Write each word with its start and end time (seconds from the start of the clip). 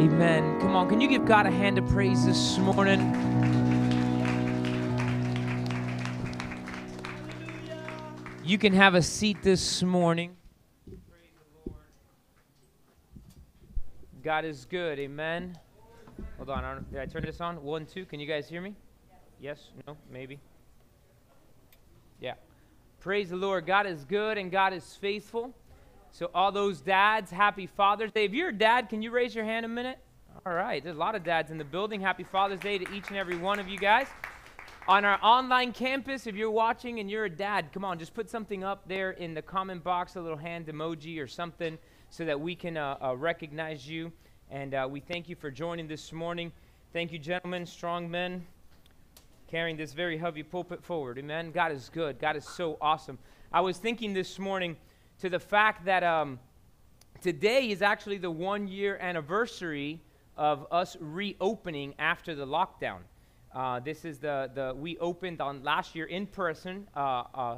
Amen. 0.00 0.58
Come 0.60 0.74
on, 0.74 0.88
can 0.88 0.98
you 0.98 1.08
give 1.08 1.26
God 1.26 1.44
a 1.44 1.50
hand 1.50 1.76
of 1.76 1.86
praise 1.90 2.24
this 2.24 2.56
morning? 2.56 3.00
You 8.42 8.56
can 8.56 8.72
have 8.72 8.94
a 8.94 9.02
seat 9.02 9.42
this 9.42 9.82
morning. 9.82 10.38
Praise 10.86 10.96
the 11.66 11.70
Lord. 11.70 11.82
God 14.22 14.46
is 14.46 14.64
good. 14.64 14.98
Amen. 14.98 15.58
Hold 16.38 16.48
on. 16.48 16.86
Did 16.90 17.00
I 17.00 17.04
turn 17.04 17.26
this 17.26 17.42
on? 17.42 17.62
One, 17.62 17.84
two. 17.84 18.06
Can 18.06 18.20
you 18.20 18.26
guys 18.26 18.48
hear 18.48 18.62
me? 18.62 18.74
Yes? 19.38 19.68
No? 19.86 19.98
Maybe? 20.10 20.40
Yeah. 22.22 22.36
Praise 23.00 23.28
the 23.28 23.36
Lord. 23.36 23.66
God 23.66 23.86
is 23.86 24.06
good 24.06 24.38
and 24.38 24.50
God 24.50 24.72
is 24.72 24.96
faithful. 24.98 25.54
So, 26.12 26.28
all 26.34 26.50
those 26.50 26.80
dads, 26.80 27.30
happy 27.30 27.66
Father's 27.66 28.10
Day. 28.10 28.24
If 28.24 28.32
you're 28.32 28.48
a 28.48 28.52
dad, 28.52 28.88
can 28.88 29.00
you 29.00 29.12
raise 29.12 29.34
your 29.34 29.44
hand 29.44 29.64
a 29.64 29.68
minute? 29.68 29.98
All 30.44 30.52
right. 30.52 30.82
There's 30.82 30.96
a 30.96 30.98
lot 30.98 31.14
of 31.14 31.22
dads 31.22 31.50
in 31.52 31.58
the 31.58 31.64
building. 31.64 32.00
Happy 32.00 32.24
Father's 32.24 32.58
Day 32.60 32.78
to 32.78 32.92
each 32.92 33.08
and 33.08 33.16
every 33.16 33.36
one 33.36 33.60
of 33.60 33.68
you 33.68 33.78
guys. 33.78 34.08
On 34.88 35.04
our 35.04 35.20
online 35.22 35.72
campus, 35.72 36.26
if 36.26 36.34
you're 36.34 36.50
watching 36.50 36.98
and 36.98 37.08
you're 37.08 37.26
a 37.26 37.30
dad, 37.30 37.66
come 37.72 37.84
on, 37.84 37.98
just 37.98 38.12
put 38.12 38.28
something 38.28 38.64
up 38.64 38.88
there 38.88 39.12
in 39.12 39.34
the 39.34 39.42
comment 39.42 39.84
box, 39.84 40.16
a 40.16 40.20
little 40.20 40.36
hand 40.36 40.66
emoji 40.66 41.20
or 41.20 41.28
something, 41.28 41.78
so 42.10 42.24
that 42.24 42.40
we 42.40 42.56
can 42.56 42.76
uh, 42.76 42.96
uh, 43.00 43.16
recognize 43.16 43.88
you. 43.88 44.10
And 44.50 44.74
uh, 44.74 44.88
we 44.90 44.98
thank 44.98 45.28
you 45.28 45.36
for 45.36 45.48
joining 45.48 45.86
this 45.86 46.12
morning. 46.12 46.50
Thank 46.92 47.12
you, 47.12 47.20
gentlemen, 47.20 47.66
strong 47.66 48.10
men, 48.10 48.44
carrying 49.48 49.76
this 49.76 49.92
very 49.92 50.18
heavy 50.18 50.42
pulpit 50.42 50.82
forward. 50.82 51.18
Amen. 51.18 51.52
God 51.52 51.70
is 51.70 51.88
good. 51.88 52.18
God 52.18 52.34
is 52.34 52.44
so 52.44 52.76
awesome. 52.80 53.16
I 53.52 53.60
was 53.60 53.78
thinking 53.78 54.12
this 54.12 54.40
morning 54.40 54.76
to 55.20 55.28
the 55.28 55.38
fact 55.38 55.84
that 55.84 56.02
um, 56.02 56.38
today 57.20 57.70
is 57.70 57.82
actually 57.82 58.16
the 58.16 58.30
one 58.30 58.66
year 58.66 58.96
anniversary 59.00 60.00
of 60.36 60.66
us 60.70 60.96
reopening 60.98 61.94
after 61.98 62.34
the 62.34 62.46
lockdown. 62.46 63.00
Uh, 63.54 63.80
this 63.80 64.06
is 64.06 64.18
the, 64.18 64.50
the 64.54 64.74
we 64.74 64.96
opened 64.98 65.42
on 65.42 65.62
last 65.62 65.94
year 65.94 66.06
in 66.06 66.26
person. 66.26 66.88
Uh, 66.96 67.24
uh, 67.34 67.56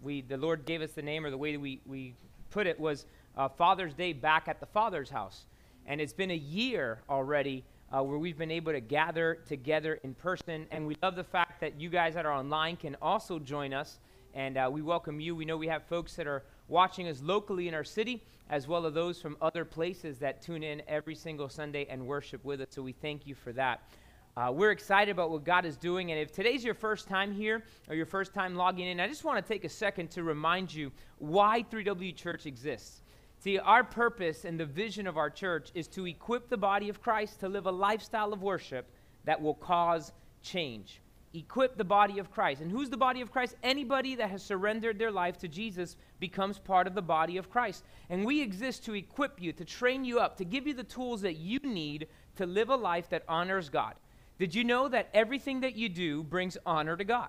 we 0.00 0.20
the 0.22 0.36
Lord 0.36 0.64
gave 0.64 0.80
us 0.80 0.92
the 0.92 1.02
name, 1.02 1.24
or 1.24 1.30
the 1.30 1.38
way 1.38 1.56
we 1.56 1.80
we 1.86 2.14
put 2.50 2.66
it 2.66 2.78
was 2.78 3.06
uh, 3.36 3.48
Father's 3.48 3.94
Day 3.94 4.12
back 4.12 4.46
at 4.46 4.60
the 4.60 4.66
Father's 4.66 5.10
house, 5.10 5.46
and 5.86 6.00
it's 6.00 6.12
been 6.12 6.30
a 6.30 6.36
year 6.36 7.02
already 7.08 7.64
uh, 7.92 8.02
where 8.02 8.18
we've 8.18 8.38
been 8.38 8.50
able 8.50 8.72
to 8.72 8.80
gather 8.80 9.40
together 9.48 9.94
in 10.04 10.14
person, 10.14 10.66
and 10.70 10.86
we 10.86 10.96
love 11.02 11.16
the 11.16 11.24
fact 11.24 11.60
that 11.62 11.80
you 11.80 11.88
guys 11.88 12.14
that 12.14 12.26
are 12.26 12.32
online 12.32 12.76
can 12.76 12.96
also 13.02 13.40
join 13.40 13.72
us, 13.72 13.98
and 14.34 14.56
uh, 14.56 14.68
we 14.70 14.82
welcome 14.82 15.18
you. 15.18 15.34
We 15.34 15.44
know 15.44 15.56
we 15.56 15.68
have 15.68 15.82
folks 15.84 16.14
that 16.16 16.26
are 16.28 16.44
watching 16.72 17.06
us 17.06 17.20
locally 17.22 17.68
in 17.68 17.74
our 17.74 17.84
city, 17.84 18.24
as 18.48 18.66
well 18.66 18.86
as 18.86 18.94
those 18.94 19.20
from 19.20 19.36
other 19.42 19.64
places 19.64 20.18
that 20.18 20.40
tune 20.40 20.62
in 20.62 20.82
every 20.88 21.14
single 21.14 21.48
Sunday 21.48 21.86
and 21.90 22.04
worship 22.04 22.42
with 22.44 22.62
us. 22.62 22.68
So 22.70 22.82
we 22.82 22.92
thank 22.92 23.26
you 23.26 23.34
for 23.34 23.52
that. 23.52 23.82
Uh, 24.34 24.50
we're 24.50 24.70
excited 24.70 25.10
about 25.10 25.30
what 25.30 25.44
God 25.44 25.66
is 25.66 25.76
doing. 25.76 26.10
And 26.10 26.18
if 26.18 26.32
today's 26.32 26.64
your 26.64 26.72
first 26.72 27.06
time 27.06 27.30
here 27.30 27.62
or 27.90 27.94
your 27.94 28.06
first 28.06 28.32
time 28.32 28.56
logging 28.56 28.86
in, 28.86 28.98
I 28.98 29.06
just 29.06 29.22
want 29.22 29.44
to 29.44 29.46
take 29.46 29.64
a 29.64 29.68
second 29.68 30.10
to 30.12 30.22
remind 30.22 30.72
you 30.72 30.90
why 31.18 31.62
3W 31.70 32.16
Church 32.16 32.46
exists. 32.46 33.02
See, 33.38 33.58
our 33.58 33.84
purpose 33.84 34.46
and 34.46 34.58
the 34.58 34.64
vision 34.64 35.06
of 35.06 35.18
our 35.18 35.28
church 35.28 35.70
is 35.74 35.86
to 35.88 36.06
equip 36.06 36.48
the 36.48 36.56
body 36.56 36.88
of 36.88 37.02
Christ 37.02 37.40
to 37.40 37.48
live 37.50 37.66
a 37.66 37.70
lifestyle 37.70 38.32
of 38.32 38.42
worship 38.42 38.86
that 39.24 39.42
will 39.42 39.54
cause 39.54 40.12
change. 40.42 41.01
Equip 41.34 41.76
the 41.78 41.84
body 41.84 42.18
of 42.18 42.30
Christ. 42.30 42.60
And 42.60 42.70
who's 42.70 42.90
the 42.90 42.96
body 42.96 43.22
of 43.22 43.32
Christ? 43.32 43.56
Anybody 43.62 44.14
that 44.16 44.30
has 44.30 44.42
surrendered 44.42 44.98
their 44.98 45.10
life 45.10 45.38
to 45.38 45.48
Jesus 45.48 45.96
becomes 46.20 46.58
part 46.58 46.86
of 46.86 46.94
the 46.94 47.02
body 47.02 47.38
of 47.38 47.50
Christ. 47.50 47.84
And 48.10 48.24
we 48.24 48.42
exist 48.42 48.84
to 48.84 48.94
equip 48.94 49.40
you, 49.40 49.52
to 49.54 49.64
train 49.64 50.04
you 50.04 50.18
up, 50.20 50.36
to 50.36 50.44
give 50.44 50.66
you 50.66 50.74
the 50.74 50.84
tools 50.84 51.22
that 51.22 51.36
you 51.36 51.58
need 51.60 52.08
to 52.36 52.44
live 52.44 52.68
a 52.68 52.76
life 52.76 53.08
that 53.10 53.24
honors 53.28 53.70
God. 53.70 53.94
Did 54.38 54.54
you 54.54 54.64
know 54.64 54.88
that 54.88 55.08
everything 55.14 55.60
that 55.60 55.76
you 55.76 55.88
do 55.88 56.22
brings 56.22 56.58
honor 56.66 56.96
to 56.96 57.04
God? 57.04 57.28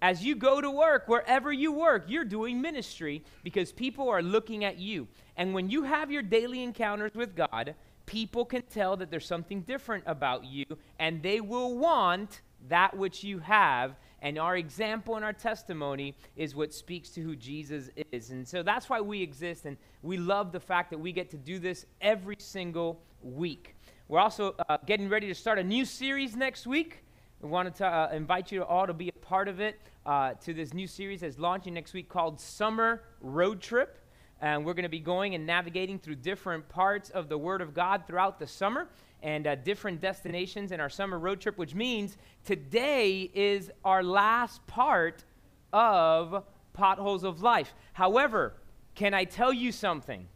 As 0.00 0.24
you 0.24 0.36
go 0.36 0.60
to 0.60 0.70
work, 0.70 1.08
wherever 1.08 1.52
you 1.52 1.72
work, 1.72 2.04
you're 2.06 2.24
doing 2.24 2.60
ministry 2.60 3.24
because 3.42 3.72
people 3.72 4.08
are 4.08 4.22
looking 4.22 4.64
at 4.64 4.78
you. 4.78 5.08
And 5.36 5.54
when 5.54 5.70
you 5.70 5.84
have 5.84 6.10
your 6.10 6.22
daily 6.22 6.62
encounters 6.62 7.14
with 7.14 7.34
God, 7.34 7.74
people 8.06 8.44
can 8.44 8.62
tell 8.62 8.96
that 8.96 9.10
there's 9.10 9.26
something 9.26 9.62
different 9.62 10.04
about 10.06 10.44
you, 10.44 10.64
and 10.98 11.22
they 11.22 11.40
will 11.40 11.76
want 11.76 12.42
that 12.68 12.96
which 12.96 13.22
you 13.22 13.38
have. 13.38 13.96
And 14.20 14.38
our 14.38 14.56
example 14.56 15.14
and 15.16 15.24
our 15.24 15.32
testimony 15.32 16.14
is 16.36 16.54
what 16.54 16.74
speaks 16.74 17.10
to 17.10 17.20
who 17.20 17.36
Jesus 17.36 17.88
is. 18.10 18.30
And 18.30 18.46
so 18.46 18.62
that's 18.62 18.90
why 18.90 19.00
we 19.00 19.22
exist, 19.22 19.64
and 19.64 19.76
we 20.02 20.16
love 20.16 20.50
the 20.50 20.60
fact 20.60 20.90
that 20.90 20.98
we 20.98 21.12
get 21.12 21.30
to 21.30 21.36
do 21.36 21.58
this 21.58 21.86
every 22.00 22.36
single 22.38 23.00
week. 23.22 23.76
We're 24.08 24.20
also 24.20 24.56
uh, 24.68 24.78
getting 24.86 25.08
ready 25.08 25.28
to 25.28 25.34
start 25.34 25.58
a 25.58 25.62
new 25.62 25.84
series 25.84 26.34
next 26.34 26.66
week. 26.66 27.04
We 27.40 27.48
wanted 27.48 27.76
to 27.76 27.86
uh, 27.86 28.10
invite 28.12 28.50
you 28.50 28.64
all 28.64 28.86
to 28.86 28.94
be 28.94 29.08
a 29.08 29.12
part 29.12 29.46
of 29.46 29.60
it 29.60 29.78
uh, 30.04 30.34
to 30.34 30.52
this 30.52 30.74
new 30.74 30.88
series 30.88 31.20
that's 31.20 31.38
launching 31.38 31.74
next 31.74 31.92
week 31.92 32.08
called 32.08 32.40
Summer 32.40 33.02
Road 33.20 33.60
Trip. 33.60 33.98
And 34.40 34.64
we're 34.64 34.74
going 34.74 34.84
to 34.84 34.88
be 34.88 35.00
going 35.00 35.34
and 35.34 35.46
navigating 35.46 35.98
through 35.98 36.16
different 36.16 36.68
parts 36.68 37.10
of 37.10 37.28
the 37.28 37.36
Word 37.36 37.60
of 37.60 37.74
God 37.74 38.04
throughout 38.06 38.38
the 38.38 38.46
summer 38.46 38.88
and 39.22 39.46
uh, 39.46 39.54
different 39.56 40.00
destinations 40.00 40.72
in 40.72 40.80
our 40.80 40.90
summer 40.90 41.18
road 41.18 41.40
trip, 41.40 41.58
which 41.58 41.74
means 41.74 42.16
today 42.44 43.30
is 43.34 43.70
our 43.84 44.02
last 44.02 44.66
part 44.66 45.24
of 45.72 46.44
Potholes 46.72 47.24
of 47.24 47.42
Life. 47.42 47.74
However, 47.92 48.54
can 48.94 49.14
I 49.14 49.24
tell 49.24 49.52
you 49.52 49.72
something? 49.72 50.28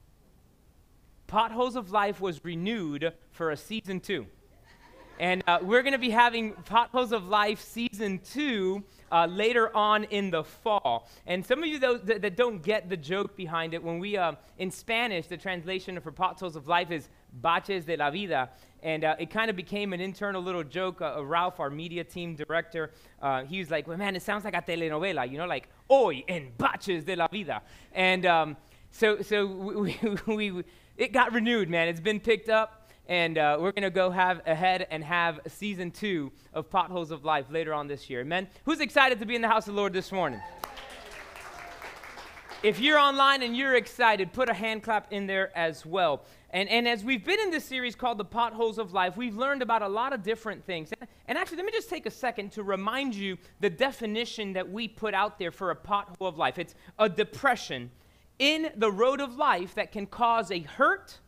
Potholes 1.26 1.76
of 1.76 1.90
Life 1.90 2.20
was 2.20 2.44
renewed 2.44 3.12
for 3.30 3.50
a 3.50 3.56
season 3.56 4.00
two. 4.00 4.26
And 5.18 5.44
uh, 5.46 5.58
we're 5.62 5.82
going 5.82 5.92
to 5.92 5.98
be 5.98 6.10
having 6.10 6.52
Potholes 6.64 7.12
of 7.12 7.28
Life 7.28 7.60
season 7.60 8.18
two 8.18 8.82
uh, 9.10 9.26
later 9.26 9.74
on 9.76 10.04
in 10.04 10.30
the 10.30 10.42
fall. 10.42 11.08
And 11.26 11.44
some 11.44 11.62
of 11.62 11.68
you 11.68 11.78
those 11.78 12.02
that, 12.02 12.22
that 12.22 12.36
don't 12.36 12.62
get 12.62 12.88
the 12.88 12.96
joke 12.96 13.36
behind 13.36 13.72
it, 13.72 13.82
when 13.82 13.98
we, 13.98 14.16
uh, 14.16 14.32
in 14.58 14.70
Spanish, 14.70 15.26
the 15.26 15.36
translation 15.36 16.00
for 16.00 16.10
Potholes 16.10 16.56
of 16.56 16.66
Life 16.66 16.90
is 16.90 17.08
Baches 17.40 17.84
de 17.84 17.96
la 17.96 18.10
Vida. 18.10 18.50
And 18.82 19.04
uh, 19.04 19.16
it 19.18 19.30
kind 19.30 19.48
of 19.48 19.56
became 19.56 19.92
an 19.92 20.00
internal 20.00 20.42
little 20.42 20.64
joke. 20.64 21.00
Uh, 21.00 21.24
Ralph, 21.24 21.60
our 21.60 21.70
media 21.70 22.04
team 22.04 22.34
director, 22.34 22.90
uh, 23.20 23.44
he 23.44 23.58
was 23.58 23.70
like, 23.70 23.86
well, 23.86 23.96
man, 23.96 24.16
it 24.16 24.22
sounds 24.22 24.44
like 24.44 24.54
a 24.54 24.62
telenovela, 24.62 25.30
you 25.30 25.38
know, 25.38 25.46
like, 25.46 25.68
hoy 25.88 26.24
en 26.28 26.52
Baches 26.58 27.04
de 27.04 27.14
la 27.14 27.28
Vida. 27.28 27.62
And 27.92 28.26
um, 28.26 28.56
so, 28.90 29.22
so 29.22 29.46
we, 29.46 29.98
we, 30.26 30.50
we, 30.50 30.64
it 30.96 31.12
got 31.12 31.32
renewed, 31.32 31.70
man. 31.70 31.88
It's 31.88 32.00
been 32.00 32.20
picked 32.20 32.48
up 32.48 32.82
and 33.08 33.36
uh, 33.36 33.56
we're 33.60 33.72
going 33.72 33.82
to 33.82 33.90
go 33.90 34.10
have 34.10 34.40
ahead 34.46 34.86
and 34.90 35.02
have 35.02 35.40
season 35.48 35.90
two 35.90 36.30
of 36.54 36.70
potholes 36.70 37.10
of 37.10 37.24
life 37.24 37.46
later 37.50 37.74
on 37.74 37.88
this 37.88 38.08
year 38.08 38.20
amen 38.20 38.46
who's 38.64 38.80
excited 38.80 39.18
to 39.18 39.26
be 39.26 39.34
in 39.34 39.42
the 39.42 39.48
house 39.48 39.66
of 39.66 39.74
the 39.74 39.80
lord 39.80 39.92
this 39.92 40.12
morning 40.12 40.40
if 42.62 42.80
you're 42.80 42.98
online 42.98 43.42
and 43.42 43.56
you're 43.56 43.74
excited 43.74 44.32
put 44.32 44.48
a 44.48 44.54
hand 44.54 44.82
clap 44.82 45.12
in 45.12 45.26
there 45.26 45.56
as 45.56 45.84
well 45.84 46.24
and, 46.50 46.68
and 46.68 46.86
as 46.86 47.04
we've 47.04 47.24
been 47.24 47.40
in 47.40 47.50
this 47.50 47.64
series 47.64 47.94
called 47.94 48.18
the 48.18 48.24
potholes 48.24 48.78
of 48.78 48.92
life 48.92 49.16
we've 49.16 49.36
learned 49.36 49.62
about 49.62 49.82
a 49.82 49.88
lot 49.88 50.12
of 50.12 50.22
different 50.22 50.64
things 50.64 50.90
and, 51.26 51.38
actually 51.38 51.56
let 51.56 51.66
me 51.66 51.72
just 51.72 51.90
take 51.90 52.06
a 52.06 52.10
second 52.10 52.52
to 52.52 52.62
remind 52.62 53.14
you 53.14 53.36
the 53.60 53.70
definition 53.70 54.52
that 54.52 54.70
we 54.70 54.86
put 54.86 55.14
out 55.14 55.38
there 55.38 55.50
for 55.50 55.70
a 55.70 55.76
pothole 55.76 56.28
of 56.28 56.38
life 56.38 56.58
it's 56.58 56.74
a 56.98 57.08
depression 57.08 57.90
in 58.38 58.70
the 58.76 58.90
road 58.90 59.20
of 59.20 59.36
life 59.36 59.74
that 59.74 59.92
can 59.92 60.06
cause 60.06 60.50
a 60.50 60.60
hurt 60.60 61.18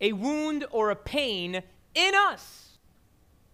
a 0.00 0.12
wound 0.12 0.64
or 0.70 0.90
a 0.90 0.96
pain 0.96 1.62
in 1.94 2.14
us 2.14 2.78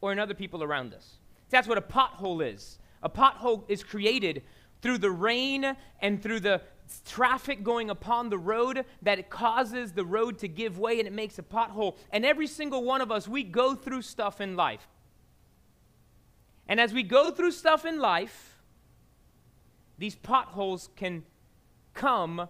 or 0.01 0.13
in 0.13 0.19
other 0.19 0.35
people 0.35 0.63
around 0.63 0.93
us. 0.93 1.19
That's 1.51 1.69
what 1.69 1.79
a 1.79 1.83
pothole 1.83 2.45
is. 2.47 2.79
A 3.03 3.09
pothole 3.09 3.65
is 3.69 3.83
created 3.83 4.43
through 4.83 4.99
the 4.99 5.11
rain 5.11 5.77
and 6.01 6.23
through 6.23 6.41
the 6.41 6.61
traffic 7.07 7.63
going 7.63 7.89
upon 7.89 8.29
the 8.29 8.37
road 8.39 8.85
that 9.01 9.31
causes 9.31 9.93
the 9.93 10.05
road 10.05 10.39
to 10.39 10.49
give 10.49 10.79
way 10.79 10.99
and 10.99 11.07
it 11.07 11.13
makes 11.13 11.39
a 11.39 11.43
pothole. 11.43 11.97
And 12.11 12.27
every 12.27 12.47
single 12.47 12.85
one 12.85 13.01
of 13.01 13.11
us, 13.11 13.27
we 13.27 13.43
go 13.43 13.75
through 13.75 14.03
stuff 14.03 14.41
in 14.41 14.57
life. 14.57 14.87
And 16.69 16.81
as 16.81 16.93
we 16.93 17.03
go 17.03 17.31
through 17.31 17.53
stuff 17.53 17.85
in 17.85 17.99
life, 17.99 18.59
these 19.99 20.17
potholes 20.17 20.91
can 20.97 21.25
come 21.95 22.49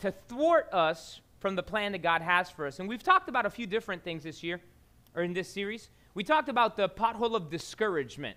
to 0.00 0.12
thwart 0.28 0.72
us 0.72 1.20
from 1.40 1.56
the 1.56 1.62
plan 1.62 1.92
that 1.92 2.02
God 2.02 2.22
has 2.22 2.50
for 2.50 2.66
us. 2.66 2.78
And 2.78 2.88
we've 2.88 3.02
talked 3.02 3.28
about 3.28 3.46
a 3.46 3.50
few 3.50 3.66
different 3.66 4.04
things 4.04 4.22
this 4.22 4.42
year, 4.42 4.60
or 5.14 5.22
in 5.22 5.32
this 5.32 5.48
series. 5.48 5.90
We 6.14 6.22
talked 6.22 6.48
about 6.48 6.76
the 6.76 6.88
pothole 6.88 7.34
of 7.34 7.50
discouragement. 7.50 8.36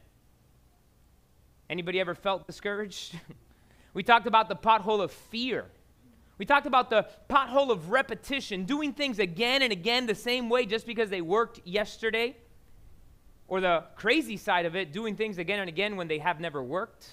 Anybody 1.69 1.99
ever 1.99 2.15
felt 2.15 2.45
discouraged? 2.47 3.19
we 3.93 4.03
talked 4.03 4.27
about 4.27 4.49
the 4.49 4.55
pothole 4.55 5.01
of 5.01 5.11
fear. 5.11 5.65
We 6.37 6.45
talked 6.45 6.67
about 6.67 6.89
the 6.89 7.07
pothole 7.29 7.71
of 7.71 7.89
repetition, 7.89 8.65
doing 8.65 8.93
things 8.93 9.19
again 9.19 9.61
and 9.61 9.71
again 9.71 10.05
the 10.05 10.15
same 10.15 10.49
way 10.49 10.65
just 10.65 10.85
because 10.85 11.09
they 11.09 11.21
worked 11.21 11.61
yesterday. 11.65 12.35
Or 13.47 13.61
the 13.61 13.83
crazy 13.95 14.37
side 14.37 14.65
of 14.65 14.75
it, 14.75 14.91
doing 14.91 15.15
things 15.15 15.37
again 15.37 15.59
and 15.59 15.69
again 15.69 15.95
when 15.95 16.07
they 16.07 16.17
have 16.17 16.39
never 16.39 16.63
worked. 16.63 17.09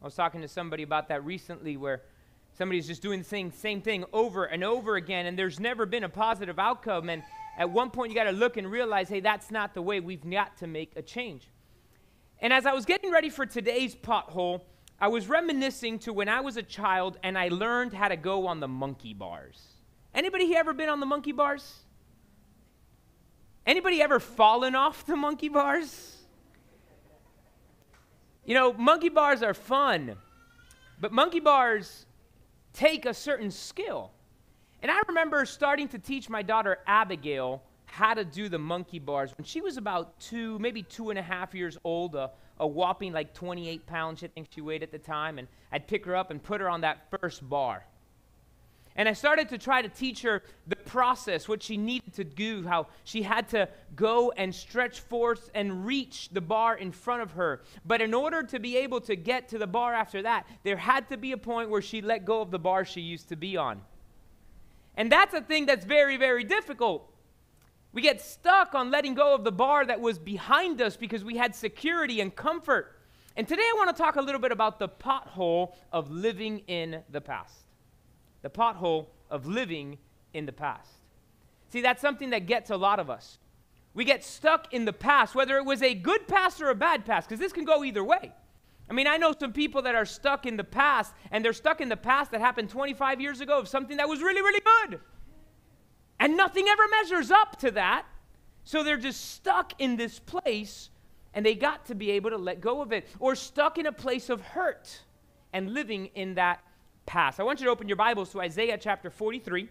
I 0.00 0.04
was 0.04 0.14
talking 0.14 0.40
to 0.42 0.48
somebody 0.48 0.82
about 0.82 1.08
that 1.08 1.24
recently 1.24 1.76
where 1.76 2.02
somebody's 2.52 2.86
just 2.86 3.02
doing 3.02 3.20
the 3.20 3.24
same, 3.24 3.50
same 3.50 3.80
thing 3.80 4.04
over 4.12 4.44
and 4.44 4.62
over 4.62 4.96
again, 4.96 5.26
and 5.26 5.38
there's 5.38 5.58
never 5.58 5.86
been 5.86 6.04
a 6.04 6.08
positive 6.08 6.58
outcome. 6.58 7.08
And, 7.08 7.22
at 7.56 7.70
one 7.70 7.90
point 7.90 8.10
you 8.10 8.16
got 8.16 8.24
to 8.24 8.32
look 8.32 8.56
and 8.56 8.70
realize, 8.70 9.08
hey, 9.08 9.20
that's 9.20 9.50
not 9.50 9.74
the 9.74 9.82
way. 9.82 10.00
We've 10.00 10.28
got 10.28 10.56
to 10.58 10.66
make 10.66 10.92
a 10.96 11.02
change. 11.02 11.48
And 12.42 12.52
as 12.52 12.66
I 12.66 12.72
was 12.72 12.84
getting 12.84 13.12
ready 13.12 13.30
for 13.30 13.46
today's 13.46 13.94
pothole, 13.94 14.62
I 15.00 15.06
was 15.06 15.28
reminiscing 15.28 16.00
to 16.00 16.12
when 16.12 16.28
I 16.28 16.40
was 16.40 16.56
a 16.56 16.62
child 16.62 17.16
and 17.22 17.38
I 17.38 17.48
learned 17.48 17.92
how 17.92 18.08
to 18.08 18.16
go 18.16 18.48
on 18.48 18.58
the 18.58 18.66
monkey 18.66 19.14
bars. 19.14 19.62
Anybody 20.12 20.54
ever 20.56 20.72
been 20.72 20.88
on 20.88 20.98
the 20.98 21.06
monkey 21.06 21.30
bars? 21.30 21.78
Anybody 23.64 24.02
ever 24.02 24.18
fallen 24.18 24.74
off 24.74 25.06
the 25.06 25.14
monkey 25.14 25.48
bars? 25.48 26.18
You 28.44 28.54
know, 28.54 28.72
monkey 28.72 29.08
bars 29.08 29.44
are 29.44 29.54
fun, 29.54 30.16
but 31.00 31.12
monkey 31.12 31.38
bars 31.38 32.06
take 32.72 33.06
a 33.06 33.14
certain 33.14 33.52
skill. 33.52 34.10
And 34.82 34.90
I 34.90 35.00
remember 35.06 35.46
starting 35.46 35.86
to 35.88 35.98
teach 36.00 36.28
my 36.28 36.42
daughter 36.42 36.78
Abigail 36.88 37.62
how 37.92 38.14
to 38.14 38.24
do 38.24 38.48
the 38.48 38.58
monkey 38.58 38.98
bars 38.98 39.34
when 39.36 39.44
she 39.44 39.60
was 39.60 39.76
about 39.76 40.18
two, 40.18 40.58
maybe 40.58 40.82
two 40.82 41.10
and 41.10 41.18
a 41.18 41.22
half 41.22 41.54
years 41.54 41.76
old, 41.84 42.14
a, 42.14 42.30
whopping 42.58 43.12
like 43.12 43.34
28 43.34 43.86
pounds, 43.86 44.24
I 44.24 44.28
think 44.28 44.48
she 44.50 44.62
weighed 44.62 44.82
at 44.82 44.90
the 44.90 44.98
time. 44.98 45.38
And 45.38 45.46
I'd 45.70 45.86
pick 45.86 46.06
her 46.06 46.16
up 46.16 46.30
and 46.30 46.42
put 46.42 46.62
her 46.62 46.70
on 46.70 46.80
that 46.80 47.08
first 47.10 47.46
bar. 47.46 47.84
And 48.96 49.10
I 49.10 49.12
started 49.12 49.50
to 49.50 49.58
try 49.58 49.82
to 49.82 49.90
teach 49.90 50.22
her 50.22 50.42
the 50.66 50.76
process, 50.76 51.46
what 51.46 51.62
she 51.62 51.76
needed 51.76 52.14
to 52.14 52.24
do, 52.24 52.66
how 52.66 52.86
she 53.04 53.20
had 53.20 53.48
to 53.50 53.68
go 53.94 54.32
and 54.38 54.54
stretch 54.54 55.00
forth 55.00 55.50
and 55.54 55.84
reach 55.84 56.30
the 56.30 56.40
bar 56.40 56.74
in 56.74 56.92
front 56.92 57.20
of 57.20 57.32
her. 57.32 57.60
But 57.84 58.00
in 58.00 58.14
order 58.14 58.42
to 58.42 58.58
be 58.58 58.78
able 58.78 59.02
to 59.02 59.16
get 59.16 59.50
to 59.50 59.58
the 59.58 59.66
bar 59.66 59.92
after 59.92 60.22
that, 60.22 60.46
there 60.62 60.78
had 60.78 61.10
to 61.10 61.18
be 61.18 61.32
a 61.32 61.38
point 61.38 61.68
where 61.68 61.82
she 61.82 62.00
let 62.00 62.24
go 62.24 62.40
of 62.40 62.50
the 62.50 62.58
bar 62.58 62.86
she 62.86 63.02
used 63.02 63.28
to 63.28 63.36
be 63.36 63.58
on. 63.58 63.82
And 64.96 65.12
that's 65.12 65.34
a 65.34 65.42
thing 65.42 65.66
that's 65.66 65.84
very, 65.84 66.16
very 66.16 66.44
difficult. 66.44 67.11
We 67.92 68.00
get 68.00 68.20
stuck 68.20 68.74
on 68.74 68.90
letting 68.90 69.14
go 69.14 69.34
of 69.34 69.44
the 69.44 69.52
bar 69.52 69.84
that 69.84 70.00
was 70.00 70.18
behind 70.18 70.80
us 70.80 70.96
because 70.96 71.24
we 71.24 71.36
had 71.36 71.54
security 71.54 72.20
and 72.20 72.34
comfort. 72.34 72.98
And 73.36 73.46
today 73.46 73.62
I 73.62 73.74
want 73.76 73.94
to 73.94 74.02
talk 74.02 74.16
a 74.16 74.22
little 74.22 74.40
bit 74.40 74.52
about 74.52 74.78
the 74.78 74.88
pothole 74.88 75.74
of 75.92 76.10
living 76.10 76.60
in 76.66 77.02
the 77.10 77.20
past. 77.20 77.54
The 78.40 78.50
pothole 78.50 79.06
of 79.30 79.46
living 79.46 79.98
in 80.32 80.46
the 80.46 80.52
past. 80.52 80.90
See, 81.68 81.82
that's 81.82 82.00
something 82.00 82.30
that 82.30 82.46
gets 82.46 82.70
a 82.70 82.76
lot 82.76 82.98
of 82.98 83.10
us. 83.10 83.38
We 83.94 84.04
get 84.04 84.24
stuck 84.24 84.72
in 84.72 84.86
the 84.86 84.92
past, 84.92 85.34
whether 85.34 85.58
it 85.58 85.64
was 85.64 85.82
a 85.82 85.94
good 85.94 86.26
past 86.26 86.62
or 86.62 86.70
a 86.70 86.74
bad 86.74 87.04
past, 87.04 87.28
because 87.28 87.40
this 87.40 87.52
can 87.52 87.64
go 87.64 87.84
either 87.84 88.02
way. 88.02 88.32
I 88.88 88.94
mean, 88.94 89.06
I 89.06 89.16
know 89.18 89.34
some 89.38 89.52
people 89.52 89.82
that 89.82 89.94
are 89.94 90.04
stuck 90.04 90.46
in 90.46 90.56
the 90.56 90.64
past, 90.64 91.14
and 91.30 91.44
they're 91.44 91.52
stuck 91.52 91.80
in 91.80 91.88
the 91.88 91.96
past 91.96 92.30
that 92.32 92.40
happened 92.40 92.70
25 92.70 93.20
years 93.20 93.40
ago 93.40 93.58
of 93.58 93.68
something 93.68 93.98
that 93.98 94.08
was 94.08 94.22
really, 94.22 94.40
really 94.40 94.60
good. 94.60 95.00
And 96.22 96.36
nothing 96.36 96.68
ever 96.68 96.84
measures 97.00 97.32
up 97.32 97.58
to 97.58 97.72
that. 97.72 98.06
So 98.62 98.84
they're 98.84 98.96
just 98.96 99.32
stuck 99.32 99.72
in 99.80 99.96
this 99.96 100.20
place, 100.20 100.88
and 101.34 101.44
they 101.44 101.56
got 101.56 101.86
to 101.86 101.96
be 101.96 102.12
able 102.12 102.30
to 102.30 102.36
let 102.36 102.60
go 102.60 102.80
of 102.80 102.92
it, 102.92 103.08
or 103.18 103.34
stuck 103.34 103.76
in 103.76 103.86
a 103.86 103.92
place 103.92 104.30
of 104.30 104.40
hurt 104.40 105.00
and 105.52 105.74
living 105.74 106.10
in 106.14 106.34
that 106.34 106.62
past. 107.06 107.40
I 107.40 107.42
want 107.42 107.58
you 107.58 107.64
to 107.66 107.72
open 107.72 107.88
your 107.88 107.96
Bibles 107.96 108.30
to 108.30 108.40
Isaiah 108.40 108.78
chapter 108.78 109.10
43. 109.10 109.68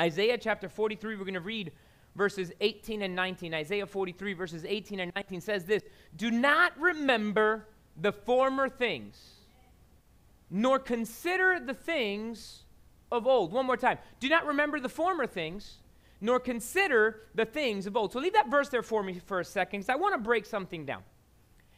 Isaiah 0.00 0.38
chapter 0.38 0.70
43, 0.70 1.16
we're 1.16 1.24
going 1.24 1.34
to 1.34 1.40
read 1.40 1.70
verses 2.16 2.50
18 2.62 3.02
and 3.02 3.14
19. 3.14 3.52
Isaiah 3.52 3.86
43, 3.86 4.32
verses 4.32 4.64
18 4.66 5.00
and 5.00 5.12
19 5.14 5.42
says 5.42 5.66
this 5.66 5.82
Do 6.16 6.30
not 6.30 6.80
remember 6.80 7.66
the 8.00 8.12
former 8.12 8.70
things, 8.70 9.20
nor 10.48 10.78
consider 10.78 11.60
the 11.60 11.74
things 11.74 12.64
of 13.10 13.26
old. 13.26 13.52
One 13.52 13.66
more 13.66 13.76
time. 13.76 13.98
Do 14.20 14.28
not 14.28 14.46
remember 14.46 14.80
the 14.80 14.88
former 14.88 15.26
things, 15.26 15.78
nor 16.20 16.40
consider 16.40 17.22
the 17.34 17.44
things 17.44 17.86
of 17.86 17.96
old. 17.96 18.12
So 18.12 18.18
leave 18.18 18.34
that 18.34 18.50
verse 18.50 18.68
there 18.68 18.82
for 18.82 19.02
me 19.02 19.20
for 19.24 19.40
a 19.40 19.44
second, 19.44 19.80
because 19.80 19.90
I 19.90 19.96
want 19.96 20.14
to 20.14 20.20
break 20.20 20.46
something 20.46 20.84
down. 20.84 21.02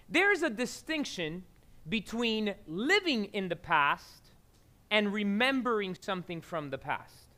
There's 0.09 0.43
a 0.43 0.51
distinction 0.51 1.45
between 1.89 2.55
living 2.67 3.27
in 3.27 3.49
the 3.49 3.57
past 3.57 4.31
and 4.91 5.13
remembering 5.13 5.97
something 6.01 6.41
from 6.41 6.71
the 6.71 6.79
past. 6.79 7.31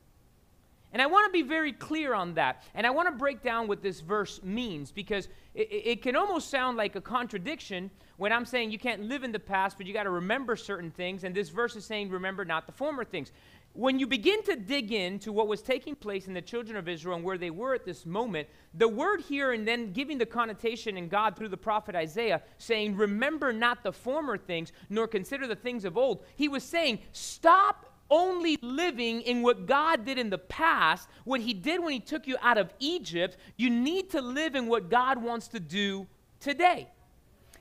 And 0.92 1.00
I 1.00 1.06
want 1.06 1.26
to 1.26 1.32
be 1.32 1.42
very 1.42 1.72
clear 1.72 2.12
on 2.12 2.34
that. 2.34 2.62
And 2.74 2.86
I 2.86 2.90
want 2.90 3.08
to 3.08 3.12
break 3.12 3.42
down 3.42 3.66
what 3.66 3.82
this 3.82 4.00
verse 4.00 4.42
means 4.42 4.92
because 4.92 5.28
it, 5.54 5.68
it, 5.70 6.02
can 6.02 6.16
almost 6.16 6.50
sound 6.50 6.76
like 6.76 6.96
a 6.96 7.00
contradiction 7.00 7.90
when 8.18 8.30
I'm 8.30 8.44
saying 8.44 8.70
you 8.70 8.78
can't 8.78 9.02
live 9.04 9.24
in 9.24 9.32
the 9.32 9.38
past, 9.38 9.78
but 9.78 9.86
you 9.86 9.94
got 9.94 10.02
to 10.02 10.10
remember 10.10 10.54
certain 10.54 10.90
things. 10.90 11.24
And 11.24 11.34
this 11.34 11.48
verse 11.48 11.76
is 11.76 11.86
saying, 11.86 12.10
remember 12.10 12.44
not 12.44 12.66
the 12.66 12.72
former 12.72 13.04
things. 13.04 13.32
When 13.74 13.98
you 13.98 14.06
begin 14.06 14.42
to 14.44 14.56
dig 14.56 14.92
into 14.92 15.32
what 15.32 15.48
was 15.48 15.62
taking 15.62 15.96
place 15.96 16.26
in 16.26 16.34
the 16.34 16.42
children 16.42 16.76
of 16.76 16.88
Israel 16.88 17.16
and 17.16 17.24
where 17.24 17.38
they 17.38 17.48
were 17.48 17.74
at 17.74 17.86
this 17.86 18.04
moment, 18.04 18.48
the 18.74 18.88
word 18.88 19.22
here 19.22 19.52
and 19.52 19.66
then 19.66 19.92
giving 19.92 20.18
the 20.18 20.26
connotation 20.26 20.98
in 20.98 21.08
God 21.08 21.36
through 21.36 21.48
the 21.48 21.56
prophet 21.56 21.94
Isaiah 21.94 22.42
saying, 22.58 22.96
Remember 22.96 23.50
not 23.50 23.82
the 23.82 23.92
former 23.92 24.36
things, 24.36 24.72
nor 24.90 25.08
consider 25.08 25.46
the 25.46 25.56
things 25.56 25.86
of 25.86 25.96
old, 25.96 26.22
he 26.36 26.48
was 26.48 26.62
saying, 26.62 26.98
Stop 27.12 27.86
only 28.10 28.58
living 28.60 29.22
in 29.22 29.40
what 29.42 29.64
God 29.64 30.04
did 30.04 30.18
in 30.18 30.28
the 30.28 30.36
past, 30.36 31.08
what 31.24 31.40
He 31.40 31.54
did 31.54 31.82
when 31.82 31.92
He 31.92 32.00
took 32.00 32.26
you 32.26 32.36
out 32.42 32.58
of 32.58 32.72
Egypt. 32.78 33.38
You 33.56 33.70
need 33.70 34.10
to 34.10 34.20
live 34.20 34.54
in 34.54 34.66
what 34.66 34.90
God 34.90 35.22
wants 35.22 35.48
to 35.48 35.60
do 35.60 36.06
today. 36.38 36.88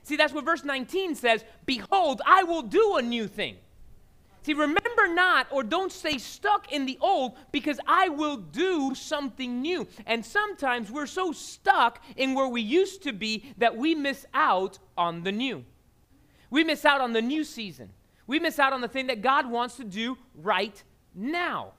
See, 0.02 0.16
that's 0.16 0.34
what 0.34 0.44
verse 0.44 0.62
19 0.62 1.14
says 1.14 1.44
Behold, 1.64 2.20
I 2.26 2.42
will 2.42 2.62
do 2.62 2.96
a 2.96 3.02
new 3.02 3.26
thing. 3.26 3.56
See, 4.42 4.54
remember 4.54 5.06
not 5.08 5.46
or 5.52 5.62
don't 5.62 5.92
stay 5.92 6.18
stuck 6.18 6.72
in 6.72 6.84
the 6.84 6.98
old 7.00 7.36
because 7.52 7.78
I 7.86 8.08
will 8.08 8.36
do 8.36 8.92
something 8.94 9.62
new. 9.62 9.86
And 10.04 10.24
sometimes 10.26 10.90
we're 10.90 11.06
so 11.06 11.30
stuck 11.30 12.02
in 12.16 12.34
where 12.34 12.48
we 12.48 12.60
used 12.60 13.04
to 13.04 13.12
be 13.12 13.54
that 13.58 13.76
we 13.76 13.94
miss 13.94 14.26
out 14.34 14.80
on 14.98 15.22
the 15.22 15.30
new. 15.30 15.64
We 16.50 16.64
miss 16.64 16.84
out 16.84 17.00
on 17.00 17.12
the 17.12 17.22
new 17.22 17.44
season. 17.44 17.90
We 18.26 18.40
miss 18.40 18.58
out 18.58 18.72
on 18.72 18.80
the 18.80 18.88
thing 18.88 19.06
that 19.06 19.22
God 19.22 19.48
wants 19.48 19.76
to 19.76 19.84
do 19.84 20.18
right 20.34 20.82
now. 21.14 21.72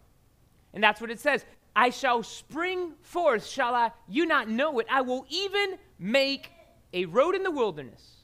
And 0.74 0.81
that's 0.81 1.01
what 1.01 1.12
it 1.12 1.19
says. 1.19 1.45
I 1.75 1.89
shall 1.89 2.24
spring 2.24 2.94
forth, 3.01 3.45
shall 3.45 3.75
I 3.75 3.92
you 4.07 4.25
not 4.25 4.48
know 4.48 4.80
it? 4.80 4.88
I 4.89 5.01
will 5.01 5.25
even 5.30 5.77
make 6.00 6.51
a 6.94 7.06
road 7.06 7.36
in 7.36 7.44
the 7.44 7.51
wilderness 7.51 8.24